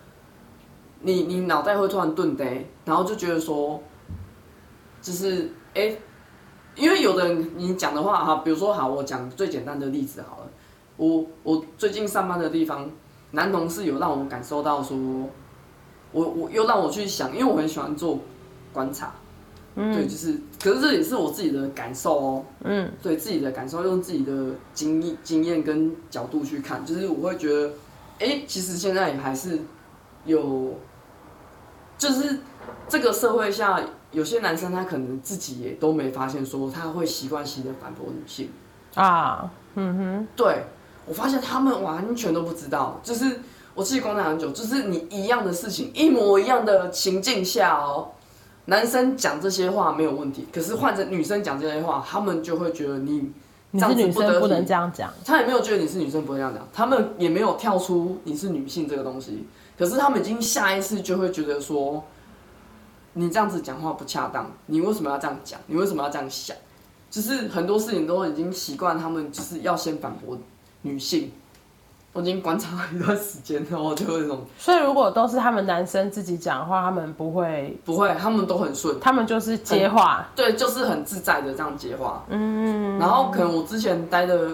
[0.99, 3.81] 你你脑袋会突然顿呆，然后就觉得说，
[5.01, 5.97] 就是哎。
[6.75, 10.47] 因为有的人你讲的话哈，比如说好，我讲最简单的例子好了。
[10.97, 12.89] 我我最近上班的地方，
[13.31, 14.97] 男同事有让我感受到说，
[16.11, 18.19] 我我又让我去想，因为我很喜欢做
[18.73, 19.13] 观察，
[19.75, 27.71] 嗯，对，就是，可是这也是我自己的感受哦，嗯，对自己的感受，用自己的经验经验跟角度去看，就是我会觉得，
[28.19, 29.57] 哎，其实现在也还是
[30.25, 30.73] 有，
[31.99, 32.39] 就是
[32.87, 33.79] 这个社会下。
[34.11, 38.49] 有些男生他可能自己也都没发现，说他会习惯性的反驳女性
[38.95, 40.63] 啊，嗯哼，对，
[41.05, 43.39] 我发现他们完全都不知道，就是
[43.75, 48.09] 我自己观察很久，就是你一样的事情，一模一样的情境下哦，
[48.65, 53.31] 男生讲这些话没有问题，可是换成女生讲这些话，他们就会觉得你
[53.69, 59.45] 你是女生不能这样讲，他也没有觉得你是女生不能这样讲，他们也没有跳出你是女性这个东西，
[59.79, 62.03] 可是他们已经下意识就会觉得说。
[63.13, 65.59] 你这样子讲话不恰当，你为什么要这样讲？
[65.65, 66.55] 你为什么要这样想？
[67.09, 70.37] 就是很多事情都已经习惯，他们就是要先反驳
[70.83, 71.31] 女性。
[72.13, 74.45] 我已经观察了一段时间，然后就会那种。
[74.59, 82.23] 所以如果都是他们男生自己讲的话，他们不会不会，他们都很顺，他们就是接话，对，就是很自在的这样接话。
[82.29, 84.51] 嗯，然后可能我之前待的，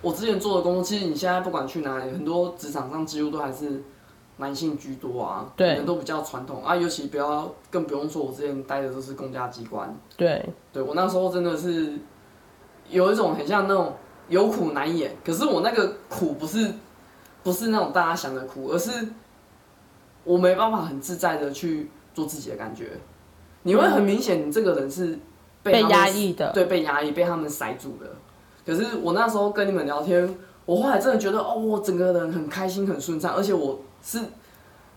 [0.00, 3.82] 我之前做的工作，其实你现在不管去哪里，很多职场上几乎都还是。
[4.40, 11.98] 男性居多啊，对，人都比较传统啊，尤其不要更不用说，我之前待的都是公家机关，对，对我那时候真的是
[12.88, 13.92] 有一种很像那种
[14.28, 16.72] 有苦难言，可是我那个苦不是
[17.42, 19.08] 不是那种大家想的苦，而是
[20.22, 22.92] 我没办法很自在的去做自己的感觉，
[23.64, 25.18] 你会很明显，你这个人是
[25.64, 28.06] 被压抑的，对，被压抑，被他们塞住的。
[28.64, 30.32] 可是我那时候跟你们聊天，
[30.64, 33.80] 我后来真的觉得，哦，我整个人很开心，很顺畅，而且我。
[34.02, 34.20] 是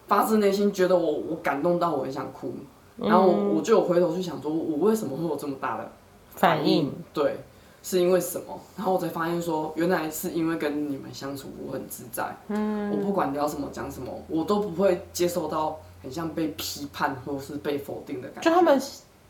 [0.07, 2.53] 发自内心觉得我我感动到我很想哭，
[2.97, 5.91] 然后我，就有回头去想说，我为什么会有这么大的
[6.35, 6.91] 反应？
[7.13, 7.37] 对，
[7.81, 8.59] 是因为什么？
[8.75, 18.49] 然后我才发现说，原来是因为跟你们相处我很自在，嗯，我不管聊什么讲什么，我都不会接受到很像被批判或是被否定的感觉。
[18.49, 18.79] 就他们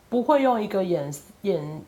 [0.10, 1.82] 不会用一个眼眼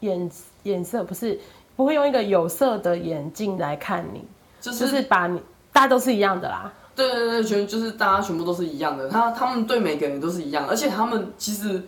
[0.00, 0.30] 眼
[0.62, 1.38] 眼色，不是
[1.76, 4.24] 不会用一个有色的眼镜来看你，
[4.60, 6.72] 就是、就是把你大家都是一样的啦。
[6.98, 11.80] 对对对，全就是大家全部都是一样的，他他们对每个人都是一样，而且他们其实，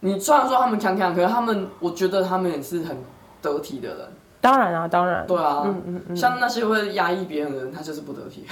[0.00, 2.96] 你虽然说他们强强，可是他们，我觉得他们也是很
[3.40, 3.98] 得体的人。
[4.40, 5.24] 当然啊，当然。
[5.24, 8.44] 对啊，嗯嗯嗯，像那些会压抑别人的人，他就是不得体。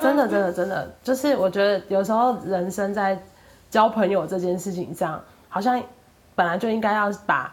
[0.00, 3.20] 真的真的真的，就是我觉得有时候人生在
[3.68, 5.82] 交朋友这件事情上，好像
[6.36, 7.52] 本来就应该要把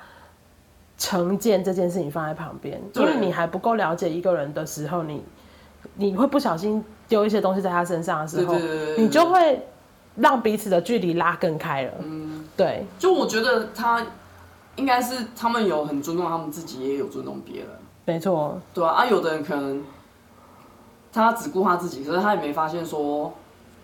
[0.97, 5.23] 成见这件事情放在旁边，因为你还不够了解一个人的时候，你。
[5.95, 8.55] 你会不小心丢一些东西在他身上的时候，
[8.97, 9.67] 你就会
[10.15, 11.93] 让彼此的距离拉更开了。
[11.99, 12.85] 嗯，对。
[12.97, 14.05] 就我觉得他
[14.75, 17.69] 应该是他们有很尊重他们自己，也有尊重别人。
[18.05, 18.59] 没错。
[18.73, 19.83] 对啊，啊，有的人可能
[21.11, 23.33] 他只顾他自己，可是他也没发现说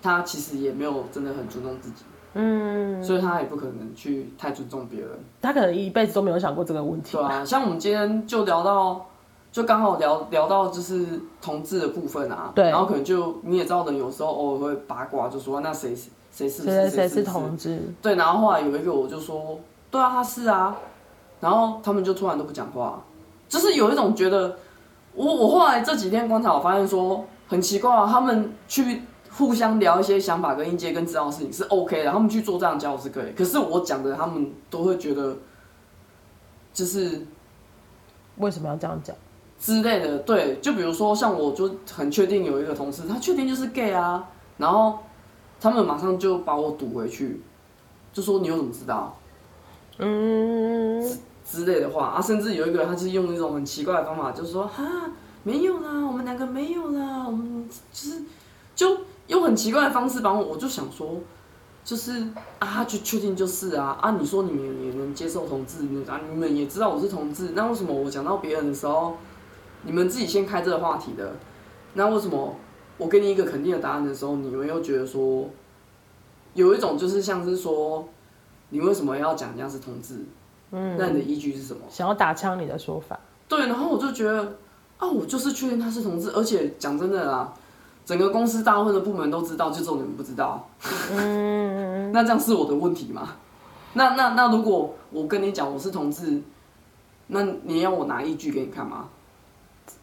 [0.02, 2.04] 他其实也没有真的很尊重自己。
[2.34, 3.04] 嗯。
[3.04, 5.10] 所以他也不可能去太尊重别人。
[5.42, 7.18] 他可能一辈子都没有想过这个问题。
[7.18, 9.06] 对啊，像我们今天就聊到。
[9.56, 11.08] 就刚好聊聊到就是
[11.42, 19.58] 同志的部分啊，对，然后可能就你也知道的，有时候偶尔会八卦，就说那谁谁谁是谁谁是同志，对，然后后来有一个我就说，
[19.90, 20.76] 对啊，他是啊，
[21.40, 23.02] 然后他们就突然都不讲话，
[23.48, 24.58] 就是有一种觉得，
[25.14, 35.34] 我我后来这几天观察，我发现说很奇怪啊，他们去互相聊一些想法跟意见跟知道的事情是 OK 的，他们去做这样交流是可以，可是我讲的他们都会觉得，
[36.74, 37.26] 就是
[38.40, 39.16] 为什么要这样讲？
[39.60, 44.28] 之类的，对，就比如说像我就很确定有一个同事，他确定就是 gay 啊，
[44.58, 45.00] 然后
[45.60, 47.42] 他们马上就把我堵回去，
[48.14, 49.18] 就说你又怎么知道？
[49.98, 51.02] 嗯
[51.50, 54.84] 之类的话啊，甚至有一个人他是用一种很奇怪的方法，就是说哈
[55.44, 58.22] 没有啦，我们两个没有啦，我们就是
[58.76, 58.98] 就
[59.28, 61.18] 用很奇怪的方式把我，我就想说，
[61.84, 62.28] 就是
[62.60, 65.80] 啊，就确定就是啊啊，你说你们也能接受同志，
[66.10, 69.16] 啊你们也知道我是同志，那为什么我讲到别人的时候？
[69.86, 71.34] 你们自己先开这个话题的，
[71.94, 72.56] 那为什么
[72.98, 75.48] 我给你一个肯定的答案的时候，你们又觉得说
[76.54, 78.08] 有一种就是像是说，
[78.70, 80.26] 你为什么要讲人家是同志？
[80.72, 81.82] 嗯，那你的依据是什么？
[81.90, 83.20] 想要打枪你的说法？
[83.48, 84.58] 对，然后我就觉得
[84.98, 87.54] 啊，我就是确认他是同志，而且讲真的啦，
[88.04, 90.68] 整个公司大部分的部门都知道，就只有你们不知道。
[91.12, 93.30] 嗯， 那这样是我的问题吗？
[93.94, 96.42] 那那那如果我跟你讲我是同志，
[97.28, 99.08] 那你要我拿依据给你看吗？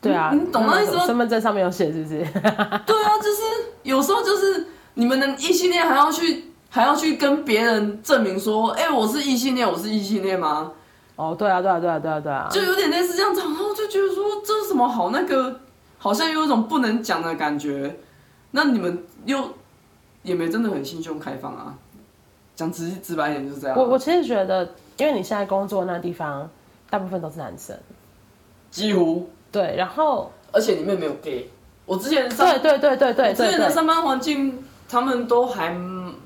[0.03, 1.07] 对啊，你，你懂那意思吗？
[1.07, 2.19] 身份证上面有写，是不是？
[2.85, 3.43] 对啊，就是
[3.85, 10.73] 有时候就是你们的异性恋还要去还要去跟别人证明说，哎、欸，我是异性恋，我是异性恋吗？
[11.17, 15.61] 哦，对啊，对啊，对啊，对啊，对啊，就有点类似这样子，然后就觉得说这是什么好那个，
[15.99, 17.97] 好像有一种不能讲的感觉。
[18.51, 19.39] 那你们又
[20.23, 21.75] 也没真的很心胸开放啊？
[22.55, 23.79] 讲直直白一点就是这样。
[23.79, 24.63] 我我其实觉得，
[24.99, 26.49] 因为你现在工作那地方
[26.91, 27.75] 大部分都是男生，
[28.71, 31.49] 几乎对，然后而且里面没有 gay。
[31.87, 35.69] 我之前对对对对对，之前的上班环境，他们都还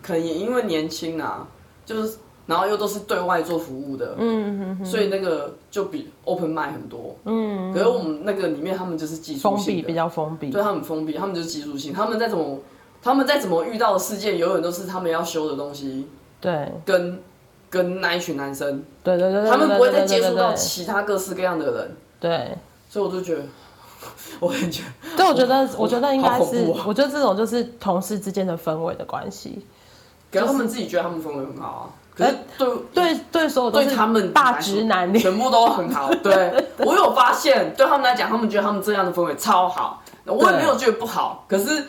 [0.03, 1.47] 可能也因为年轻啊，
[1.85, 2.17] 就是
[2.47, 12.59] 然后又都是对外做服务的，嗯哼哼，所以那个就比 open mind 很多，嗯，可是我们那个里面他们就是技术性封闭，比较封闭，对他们封闭，他们就是技术性，他们在怎么。
[13.03, 16.09] 他们再怎么遇到的事件，永远都是他们要修的东西。
[16.41, 17.23] 对，跟
[17.71, 21.97] 跟那一群男生，对对对，他们不会再接触到其他各式各样的人。
[22.19, 22.59] 对，
[22.97, 23.43] 所以我就觉得，
[24.41, 24.83] 我感觉，
[25.19, 29.67] 对，我觉得，我觉得应该是，我觉得这种就是同事之间的氛围的关系。
[30.33, 31.85] 可是他们自己觉得他们氛围很好啊。
[32.15, 36.11] 可是对对对，所有对他们大直男全部都很好。
[36.25, 41.45] 对，我有发现，对他们来讲，他们觉得他们这样的氛围超好，我也没有觉得不好。
[41.49, 41.85] 可是。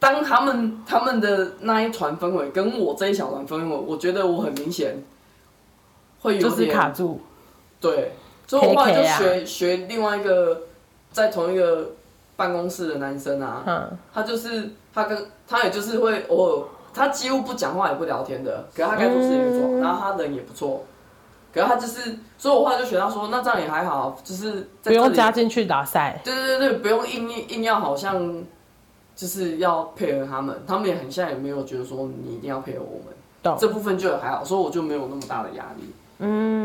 [0.00, 5.02] 当他们他们的那一团氛围跟我这一小团氛围，我觉得我很明显
[6.20, 7.22] 会有点卡住。
[7.80, 8.14] 对，
[8.46, 10.62] 所以我后来就学学另外一个
[11.12, 11.90] 在同一个
[12.36, 20.84] 办公室的男生啊，他就是他跟他也就是会偶尔，他几乎不讲话也不聊天的，可是他该做事情做，然后他人也不错，
[21.52, 26.20] 可是他就是，所以我后来就学他说，那这样也还好，就是不用加进去打赛。
[26.24, 28.44] 对对对对，不用硬硬硬要好像。
[29.16, 33.14] 就是要配合他们，他们也很像，也没有觉得说你一定要配合我们，
[33.44, 35.84] 懂这部分就还好，所以我就没有那么大的压力。
[36.18, 36.63] 嗯，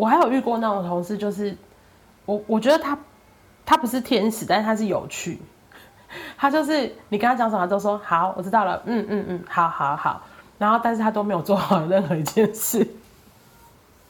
[0.00, 1.54] 我还有遇过那种同事，就是
[2.24, 2.98] 我我觉得他
[3.66, 5.38] 他不是天使，但是他是有趣，
[6.38, 10.22] 他就是你跟他讲什么都说好，我知道了，嗯嗯嗯，好好好，
[10.58, 12.86] 然后但是他都没有做好任何一件事，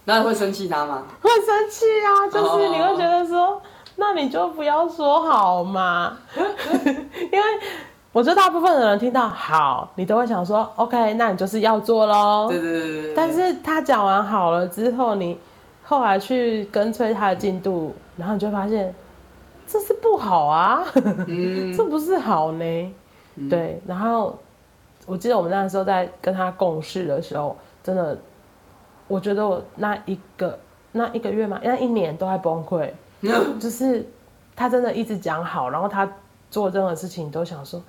[0.05, 1.03] 那你会生气他吗？
[1.21, 3.47] 会生气啊，就是你会觉得说。
[3.47, 3.63] Oh.
[3.97, 6.43] 那你就不要说好嘛， 因
[7.33, 7.43] 为
[8.13, 12.49] 我觉得大部分的人听到好，你都会想说 OK，那你就是要做喽。
[12.49, 13.15] 对对对对。
[13.15, 15.39] 但是他讲完好了之后，你
[15.91, 18.95] 后来去跟催他的进度，然后你就发现
[19.67, 20.87] 这是不好啊，
[21.27, 22.95] 嗯、 这不是好呢。
[23.35, 24.39] 嗯、对，然后
[25.05, 28.17] 我记得我们那时候在跟他共事的时候，真的，
[29.09, 30.57] 我觉得我那一个
[30.93, 32.89] 那一个月嘛，那一年都在崩溃。
[33.59, 34.07] 就是
[34.55, 36.09] 他真的一直讲好，然后他
[36.53, 37.83] 做任何事情都想说，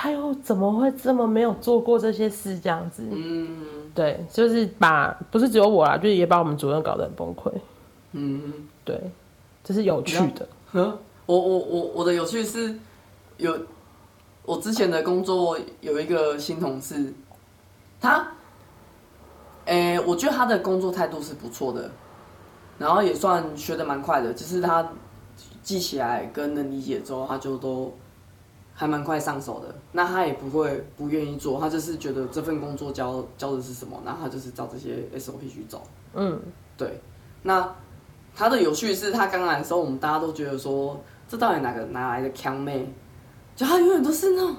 [0.00, 3.02] 他又怎么会这么没有做过这些事这样子？
[3.10, 7.50] 嗯，对，就是把不是只有我啦，就是也把我们主任搞得很崩溃。
[8.12, 8.52] 嗯，
[8.84, 9.10] 对，
[9.64, 10.48] 这是有趣的。
[10.72, 10.96] 我
[11.26, 12.78] 我我我的有趣是
[13.38, 13.58] 有
[14.44, 17.12] 我之前的工作有一个新同事，
[18.00, 18.18] 他，
[19.66, 21.90] 哎、欸，我觉得他的工作态度是不错的。
[22.78, 24.88] 然后也算学的蛮快的，只是他
[25.64, 27.92] 记起来跟能理解之后，他就都
[28.78, 29.74] 还蛮快上手的。
[29.90, 35.82] 那他也不会不愿意做，他就是觉得这份工作教教的是什么，那他就是照这些 SOP 去走。
[36.14, 36.40] 嗯，
[36.76, 37.00] 对。
[37.42, 37.74] 那
[38.36, 42.88] 他的有趣是他刚来的时候，我们大家都觉得说，这到底哪个哪来的强妹？
[43.56, 44.54] 就他永远都是那种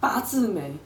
[0.00, 0.76] 八字眉，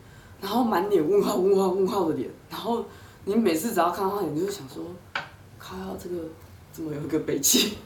[0.42, 2.84] 然后满脸问号问号问号的脸，然后
[3.24, 4.84] 你每次只要看到他，你就想说，
[5.58, 6.16] 靠，这个。
[6.74, 7.78] 怎么有一个北气？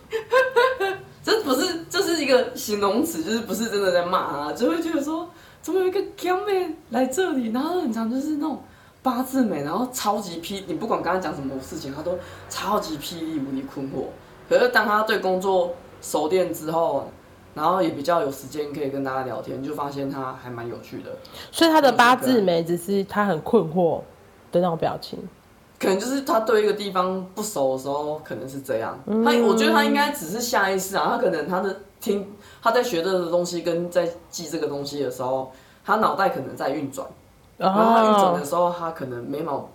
[1.49, 5.27] 不是，就是一个形容词，就是不是真的在骂啊，就会觉得说，
[5.63, 8.63] 怎么有一个强妹来这里，然后很常就是那种
[9.03, 12.19] 八字眉，然后超级霹，你不管刚才讲什么事情，他都
[12.51, 14.05] 超级霹雳无敌困惑。
[14.49, 17.11] 可是当他对工作熟练之后，
[17.55, 21.11] 然后也比较有时间可以跟大家聊天，就发现他还蛮有趣的。
[21.51, 24.03] 所以他的八字眉只是他很困惑
[24.53, 25.19] 的那种表情。
[25.79, 28.99] 可能就是他对一个地方不熟的时候，可能是这样。
[29.07, 32.27] 他我觉得他应该只是下意识啊，他可能他的听
[32.63, 35.53] 他在学这个东西跟在记这个东西的时候，
[35.85, 37.07] 他脑袋可能在运转，
[37.57, 39.69] 然后他运转的时候，他可能眉毛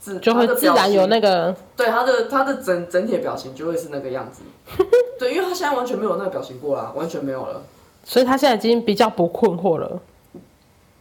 [0.00, 4.42] 自就会自然有那个对他的他的整整体的表情就会是那个样子。
[5.18, 7.62] 对，因为他现在完全没有那个表情过啦，完全没有了。
[8.04, 10.00] 所以他现在已经比较不困惑了，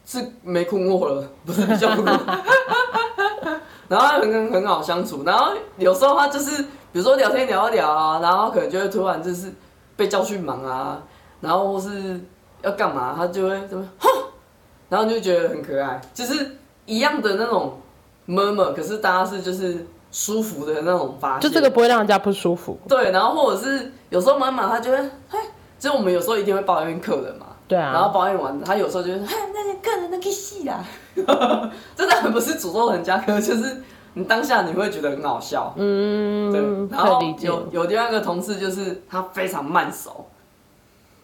[0.06, 2.40] 是没困惑了，不是比较不困惑。
[3.88, 6.62] 然后很很很好相处，然后有时候他就是
[6.92, 9.52] 比如说聊天聊一聊啊，然后可能就会突然就是
[9.96, 11.02] 被叫去忙啊，
[11.42, 12.20] 然后或是
[12.62, 14.10] 要干嘛，他就会怎么哼，
[14.90, 17.80] 然后你就觉得很可爱，就是一样的那种
[18.28, 22.78] murmur，可是大家是就是舒服的那种发，就这个不会让人家不舒服。
[22.88, 24.98] 对，然后或者是有时候妈妈她就会，
[25.30, 25.38] 嘿，
[25.78, 30.84] 就我们有时候一定会抱怨客人嘛，对啊，然后抱怨完，他有时候就会说，那些客人都可以戏啦，
[31.96, 33.84] 真的很不是诅咒人家，可就是。
[34.18, 36.88] 你当下你会觉得很好笑，嗯，对。
[36.90, 40.26] 然后有有另外一个同事，就是他非常慢熟，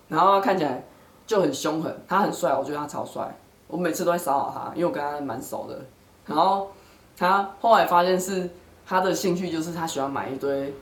[0.09, 0.83] 然后看起来
[1.25, 1.97] 就很凶狠。
[2.05, 3.33] 他很帅，我觉得他超帅。
[3.69, 5.79] 我每次都会骚扰他，因为我跟他蛮熟的。
[6.25, 6.69] 然后
[7.15, 8.49] 他后来发现是
[8.85, 10.75] 他的兴趣，就是他喜欢买一堆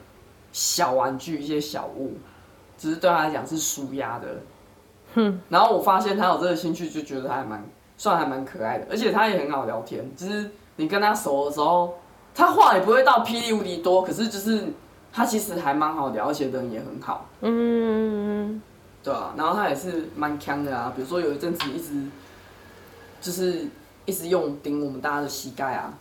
[0.52, 2.18] 小玩具，一些小物，
[2.76, 4.30] 只是对他来讲是舒压的。
[5.16, 5.42] 哼。
[5.50, 7.64] 然后我发现他有这个兴趣，就觉得他还蛮
[7.98, 10.50] 算还蛮可爱的，而且他也很好聊天，就是。
[10.82, 11.94] 你跟他熟的时候，
[12.34, 14.64] 他话也不会到霹雳无敌多，可是就是
[15.12, 17.26] 他其实还蛮好聊，而且人也很好。
[17.42, 18.62] 嗯，
[19.04, 22.02] 对啊，然后他也是蛮强的啊，比如说有一阵子一直
[23.20, 23.68] 就是
[24.06, 25.94] 一直用顶我们大家的膝盖啊，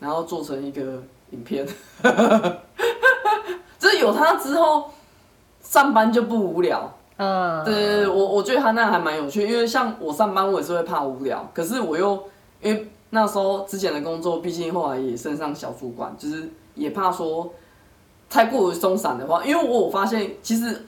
[0.00, 1.02] 然后做成一个
[1.32, 1.68] 影片。
[3.78, 4.90] 就是有他之后，
[5.60, 6.90] 上班就不无聊。
[7.16, 12.22] 嗯，对对对，我我觉得他那还蛮有趣，因为像我上班我也是会怕无聊，可是我又
[12.60, 12.88] 因为。
[13.14, 17.52] 那时候之前的工作，毕竟后来也升上小主管，就是也怕说
[18.30, 20.86] 太过于松散的话，因为我有发现其实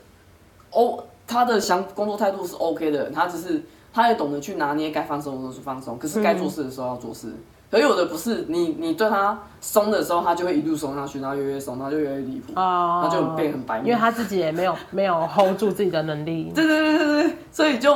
[0.70, 3.62] 哦，他的想工作态度是 OK 的，他只是
[3.92, 7.30] 他也懂得去拿捏该放松的时候去放松，可是该做事的时候要做事。
[7.74, 13.80] 可有的不是你你对他松的时候，他就会一路松下去，然后越越松，然后就越来越离谱，哦，他就变很白。
[13.80, 16.50] 因为他自己也没有没有 hold 住自己的能力。
[16.54, 17.92] 对对对对对，所以就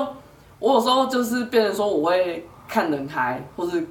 [0.58, 3.86] 我有时候就是变成说我会看人开，或是。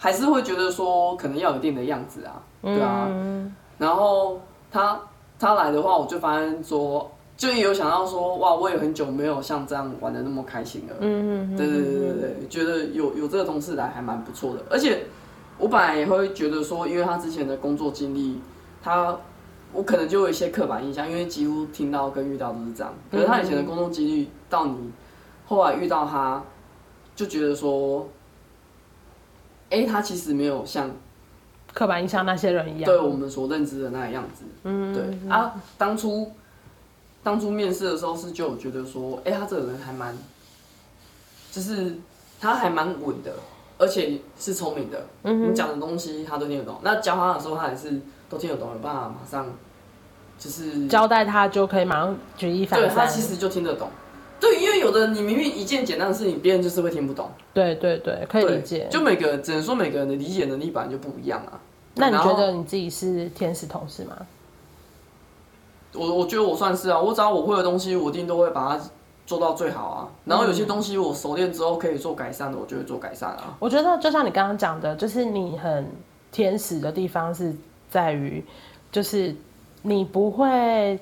[0.00, 3.08] 还是会觉得说可能要有一定的样子啊，对啊。
[3.08, 4.96] 嗯、然后他
[5.40, 10.94] 他来的话，我就发现说，就有想到说，哇，我也很久没有像这样玩的那么开心了。
[11.00, 14.62] 嗯嗯对对对对对，觉得有有这个同事来还蛮不错的。
[14.70, 15.04] 而且
[15.58, 18.40] 我本来也会觉得说，因为他之前的工作经历，
[18.82, 19.18] 他
[19.72, 22.94] 我可能就有一些刻板印象，因为几乎听到跟遇到都是这样。
[23.10, 24.92] 可是他以前的工作经历，到你
[25.46, 26.42] 后来遇到他，
[27.14, 28.08] 就觉得说。
[29.70, 30.90] 哎，他其实没有像
[31.74, 34.42] 刻板印象那些人一样，对我们所认知的那个样子。
[34.62, 36.32] 嗯，对啊，当初
[37.22, 40.16] 当初面试的时候是就有觉得说，哎，他这个人还蛮，
[41.52, 41.98] 就是
[42.40, 43.34] 他还蛮稳的，
[43.78, 45.00] 而且是聪明的。
[45.22, 46.76] 嗯，你讲的东西他都听得懂。
[46.82, 49.46] 那教他的时候，他也是都听得懂，有办法马上
[50.38, 52.88] 就是交代他就可以马上举一反三。
[52.88, 53.88] 对，他其实就听得懂。
[54.40, 57.30] 对，因为有的你明明一件简单的事情，别人就是会听不懂。
[57.54, 58.86] 对对对，可以理解。
[58.90, 61.58] 就每个人只能说每个人的理解能力本来就不一样啊。
[61.94, 64.16] 那你觉得你自己是天使同事吗？
[65.94, 68.84] 我我觉得我算是啊，我只要我会的东西，我一定都会把它
[69.28, 70.08] 做到最好啊。
[70.24, 73.54] 然后有些东西我熟练之后可以做改善的，我就会做改善啊。
[73.60, 75.86] 我觉得就像你刚刚讲的，就是你很
[76.32, 77.54] 天使的地方是
[77.90, 78.42] 在于，
[78.90, 79.36] 就是
[79.82, 80.98] 你不会。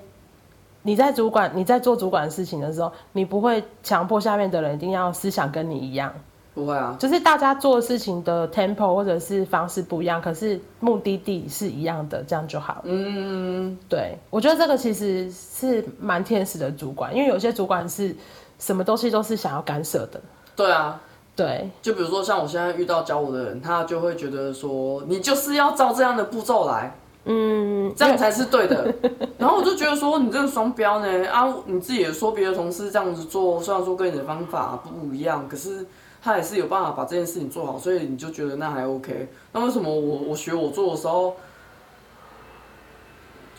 [0.82, 6.14] 你在主管，你在做主管的事情的时候，你不会强迫下面的人一定要思想跟你一样，
[6.56, 12.80] 不会啊，就是大家做事情的 tempo 或者是方式不一样，可是目的地是一样的，这样就好。
[12.84, 18.16] 嗯，对，我觉得这个其实是蛮天使的主管，因为有些主管是
[18.58, 20.18] 什么东西都是想要干涉的。
[20.56, 20.98] 对啊，
[21.36, 26.96] 对，就比如说像我现在遇到教我的人，他就会觉得说，你就是要照这样的步骤来。
[27.28, 28.94] 嗯，这样才是对的。
[29.36, 35.84] 然后我就觉得说，你这个双标呢啊，你自己也说别的同事这样子做，虽然说跟你的方法不一样，可是
[36.26, 39.28] 他也是有办法把这件事情做好，所以你就觉得那还 OK。
[39.52, 41.36] 那为什么我我学我做的时候，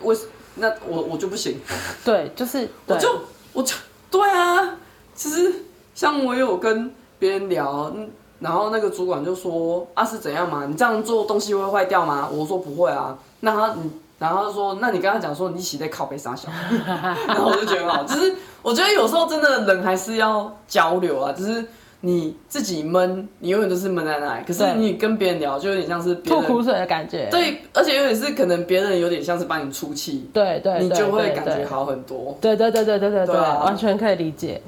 [0.02, 0.14] 我
[0.56, 1.62] 那我我就不行？
[2.04, 3.22] 对，就是我就
[3.54, 3.74] 我就
[4.12, 4.78] 对啊。
[5.16, 5.64] 其实
[5.96, 7.96] 像我有跟别人聊。
[8.40, 10.68] 然后那个主管就说：“啊，是怎样嘛？
[10.68, 13.76] 你这样做东西会坏掉吗？”我说：“不会啊。”那他，
[14.20, 16.48] 然后他说：“那你跟他讲说你洗在靠背傻笑？”
[17.28, 21.34] 然后我就觉得好，就是我觉得有时候真的人还是要交流啊。
[21.34, 21.66] 就是
[22.02, 24.46] 你自己闷，你永远都是闷在那里。
[24.46, 27.28] 可是你跟别人聊，就有点像是吐苦水的感觉。
[27.30, 30.30] 对，而且有点是可能别人有点像是帮你出气。
[30.34, 32.38] 对对，你就会感觉好很多。
[32.40, 34.62] 对对对对对对对，完全可以理解。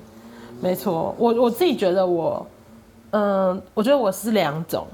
[0.61, 2.45] 没错，我我自己觉得我。
[3.11, 4.85] 嗯，我觉得我是两种，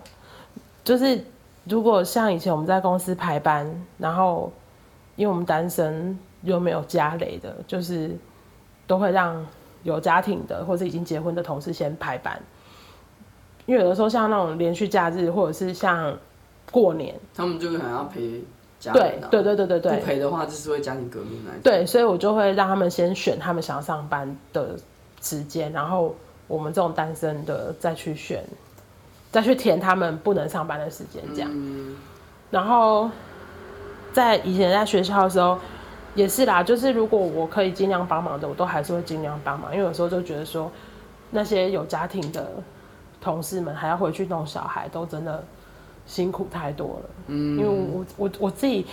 [0.86, 1.22] 就是
[1.66, 4.50] 如果像以前我们在公司排班，然后
[5.18, 8.12] 因为我们单身又没有家累的，就是
[8.88, 9.46] 都会让
[9.86, 12.42] 有家庭的或是已经结婚的同事先排班，
[13.68, 16.18] 因为有的时候像那种连续假日或者是像
[16.72, 18.44] 过年，他们就可能要陪
[18.80, 19.28] 家人啊。
[19.30, 21.54] 对对对对对对，不陪的话就是会家庭革命来。
[21.64, 24.76] 对，所以我就会让他们先选他们想要上班的
[25.22, 26.16] 时间，然后
[26.48, 28.44] 我们这种单身的再去选，
[29.32, 31.50] 再去填他们不能上班的时间，这样。
[31.54, 31.96] 嗯、
[32.50, 33.08] 然后
[34.14, 35.60] 在以前在学校的时候
[36.16, 40.72] 也是啦，就是如果我可以尽量帮忙的，我都还是会尽量帮忙，因为有时候就觉得说
[41.30, 42.50] 那些有家庭的
[43.22, 45.44] 同事们还要回去弄小孩，都真的
[46.08, 47.10] 辛苦太多了。
[47.28, 48.88] 嗯，因为我我我自己。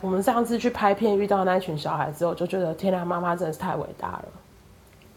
[0.00, 4.24] 我们上次去拍片遇到那群小孩之后，就觉得天啊，妈妈真的是太伟大了。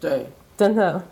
[0.00, 1.02] 对，真的，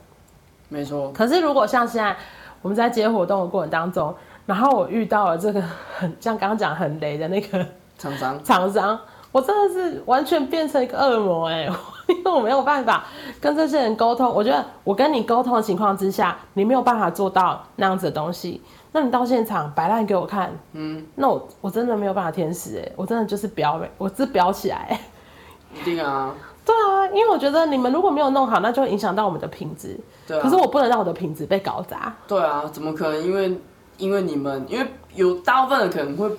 [0.71, 1.13] 没错。
[1.13, 2.17] 可是如果像现在
[2.63, 4.15] 我们在接活动的过程当中，
[4.47, 5.61] 然后我遇到了这个
[5.95, 7.67] 很像刚刚讲很雷的那个
[7.99, 8.99] 厂商，厂商，
[9.37, 11.73] 我真的是完全变成一个恶魔哎、欸，
[12.09, 13.05] 因为我没有办法
[13.39, 14.27] 跟这些人沟通。
[14.33, 18.63] 我觉得我跟你沟通的情况之下，你没有办法做到那样子的东西。
[18.93, 24.99] 那你到现场摆烂给我看，嗯，那我我真的没有办法天使哎，我真的就是飙，我是表起来，
[25.79, 26.35] 一定啊，
[26.65, 33.23] 对啊，因为我觉得你们如果没有弄好，那就会影响到我们的品质，对啊，可是我不能让我的品质被搞砸，对啊，怎么可能？
[33.23, 33.61] 因为
[33.99, 36.35] 因为你们，因为有大部分的可能会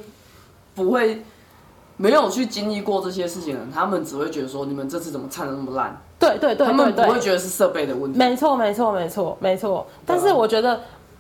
[0.74, 1.22] 不会
[1.98, 10.80] 没有去经历过这些事情的人，他们只会觉得说你们这次怎么唱的那么烂，对对对，对，他们不会觉得是设备的问题，没错没错没错没错，但是我觉得。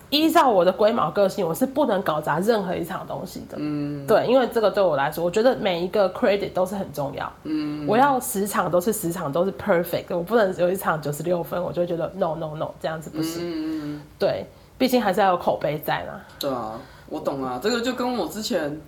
[0.09, 3.57] 依照我的龟毛个性，我是不能搞砸任何一场东西的。
[3.59, 7.29] 嗯，对，因为这个对我来说，我觉得每一个 credit 都是很重要。
[7.43, 13.41] 嗯，我要十场都是十场都是 perfect，我不能有一场九十六分，我就会觉得 no no no 这样子不行。
[13.43, 14.45] 嗯，对，
[14.77, 16.21] 毕竟还是要有口碑在嘛。
[16.39, 18.79] 对啊，我懂啊，这个就跟我之前，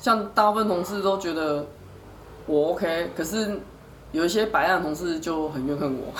[0.00, 1.64] 像大部分同事都觉得
[2.46, 3.60] 我 OK，可是
[4.10, 6.12] 有一些白烂同事就很怨恨我。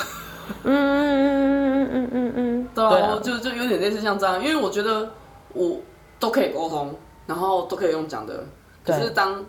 [0.64, 5.08] 嗯嗯嗯嗯嗯嗯嗯， 对啊，就就有点类似像这样，因为我觉得
[5.54, 5.78] 我
[6.18, 6.94] 都可以沟通，
[7.26, 8.44] 然后都可以用讲的，
[8.84, 9.44] 可是当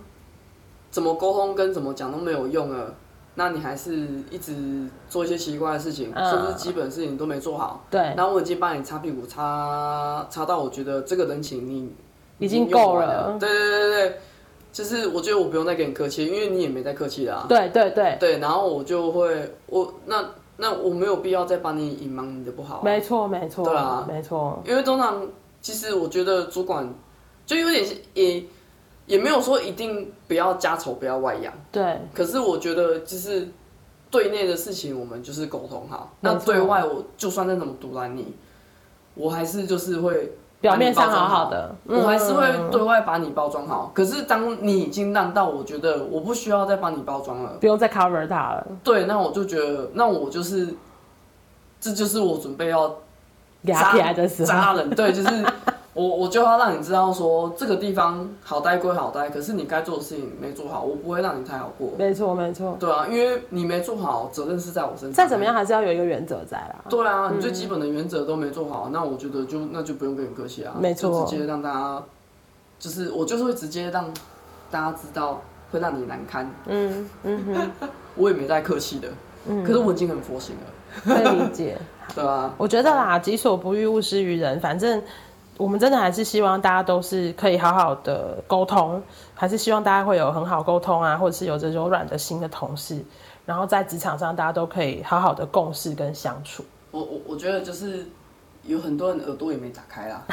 [0.90, 2.94] 怎么沟通跟怎么讲都没有用了，
[3.36, 7.84] 那你还是一直做一些奇怪的事情，甚至基本事情都没做好。
[7.90, 11.92] 对，然后我已经帮你擦屁股，擦擦到我觉得这个人情你
[12.42, 13.38] 已经够了。
[13.40, 14.18] 对对对对对，
[14.74, 17.46] 就是我觉得我不用再跟你客气，因为你也没在客气的啊。
[17.48, 20.26] 对对对对，然后我就会我那。
[20.58, 22.82] 那我没有必要再帮你隐瞒你的不好，啊。
[22.84, 23.66] 没错，没错。
[23.66, 24.62] 对啊，没错。
[24.64, 25.28] 因为通常，
[25.60, 26.88] 其实我觉得主管
[27.48, 27.84] 就有点
[28.14, 28.44] 也
[29.08, 31.52] 也没有说一定不要家丑不要外扬。
[31.72, 31.98] 对。
[32.14, 33.48] 可是我觉得就是
[34.12, 36.16] 对内的事情，我们就是沟通好。
[36.20, 38.32] 那对外，我就算再怎么阻拦你，
[39.16, 40.32] 我还是就是会。
[40.62, 43.92] 表面上好好的，我还是会对外把你包装好。
[43.94, 48.68] 可是当你已经烂到我觉得我不需要再帮你包装了，不用再 cover 它了。
[48.84, 50.74] 对，那我就觉得，那我就是，
[51.80, 52.88] 这就是我准备要
[53.66, 54.90] 扎起来的时候，扎人。
[54.92, 55.46] 对，就是。
[55.94, 61.90] 我我就要让你知道说，这个地方好待归好待，可是你该做的事情没做好，我不会让你太好过。
[61.98, 62.78] 没错没错。
[62.80, 65.12] 对啊，因为你没做好，责任是在我身上。
[65.12, 66.76] 再怎么样，还是要有一个原则在啦。
[66.90, 70.74] 对啊，你最基本的原则都没做好，嗯、那我觉得就那就不用跟你客气啊。
[70.80, 71.10] 没错。
[71.10, 72.04] 就直接让大家，
[72.80, 74.10] 就是我就是会直接让
[74.70, 76.50] 大家知道会让你难堪。
[76.68, 77.90] 嗯嗯哼。
[78.16, 79.10] 我也没在客气的。
[79.46, 79.62] 嗯。
[79.66, 80.72] 可是我已经很佛心了。
[81.04, 81.78] 可以理解。
[82.16, 82.54] 对啊。
[82.58, 84.58] 我觉得啦，己所不欲，勿施于人。
[84.62, 85.04] 反正。
[85.62, 89.00] 我们真的还是希望大家都是可以好好的沟通，
[89.36, 93.00] 还是希望大家会有很好沟通啊，或者是有着柔软的心的同事，
[93.46, 96.66] 然后在职场上大家都可以好好的共事跟相处。
[96.90, 98.08] 我我我觉得就是
[98.64, 100.26] 有很多人耳朵也没打开啦，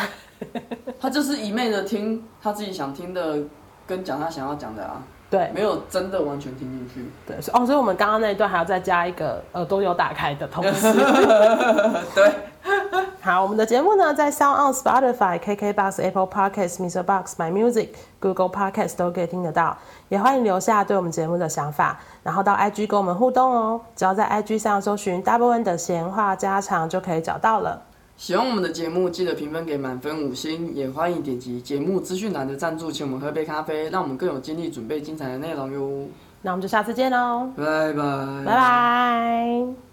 [0.99, 3.39] 他就是一昧的听他自己想听的，
[3.87, 5.03] 跟讲他想要讲的啊。
[5.31, 7.07] 对，没有真的完全听进去。
[7.27, 10.91] 对，哦，所以我们刚刚那一段还要再加一个耳朵有打开的同事。
[12.17, 12.33] 对，
[13.21, 17.03] 好，我们的节目呢，在 Sound On、Spotify、KKBox、Apple Podcasts、Mr.
[17.03, 17.89] Box、My Music、
[18.21, 19.77] Google Podcasts 都可以听得到。
[20.09, 23.81] 也欢迎留下对我们节目的想法，然后到 IG 跟我们互动哦。
[23.95, 27.83] 只要在 IG 上搜寻 Double N 的闲话家常，就可以找到了。
[28.17, 36.09] 喜欢我们的节目，记得评分给满分五星，也欢迎点击节目资讯栏的赞助，请我们喝杯咖啡，让我们更有精力准备精彩的内容哟。
[36.43, 39.88] 那我们就下次见喽，拜拜，拜拜。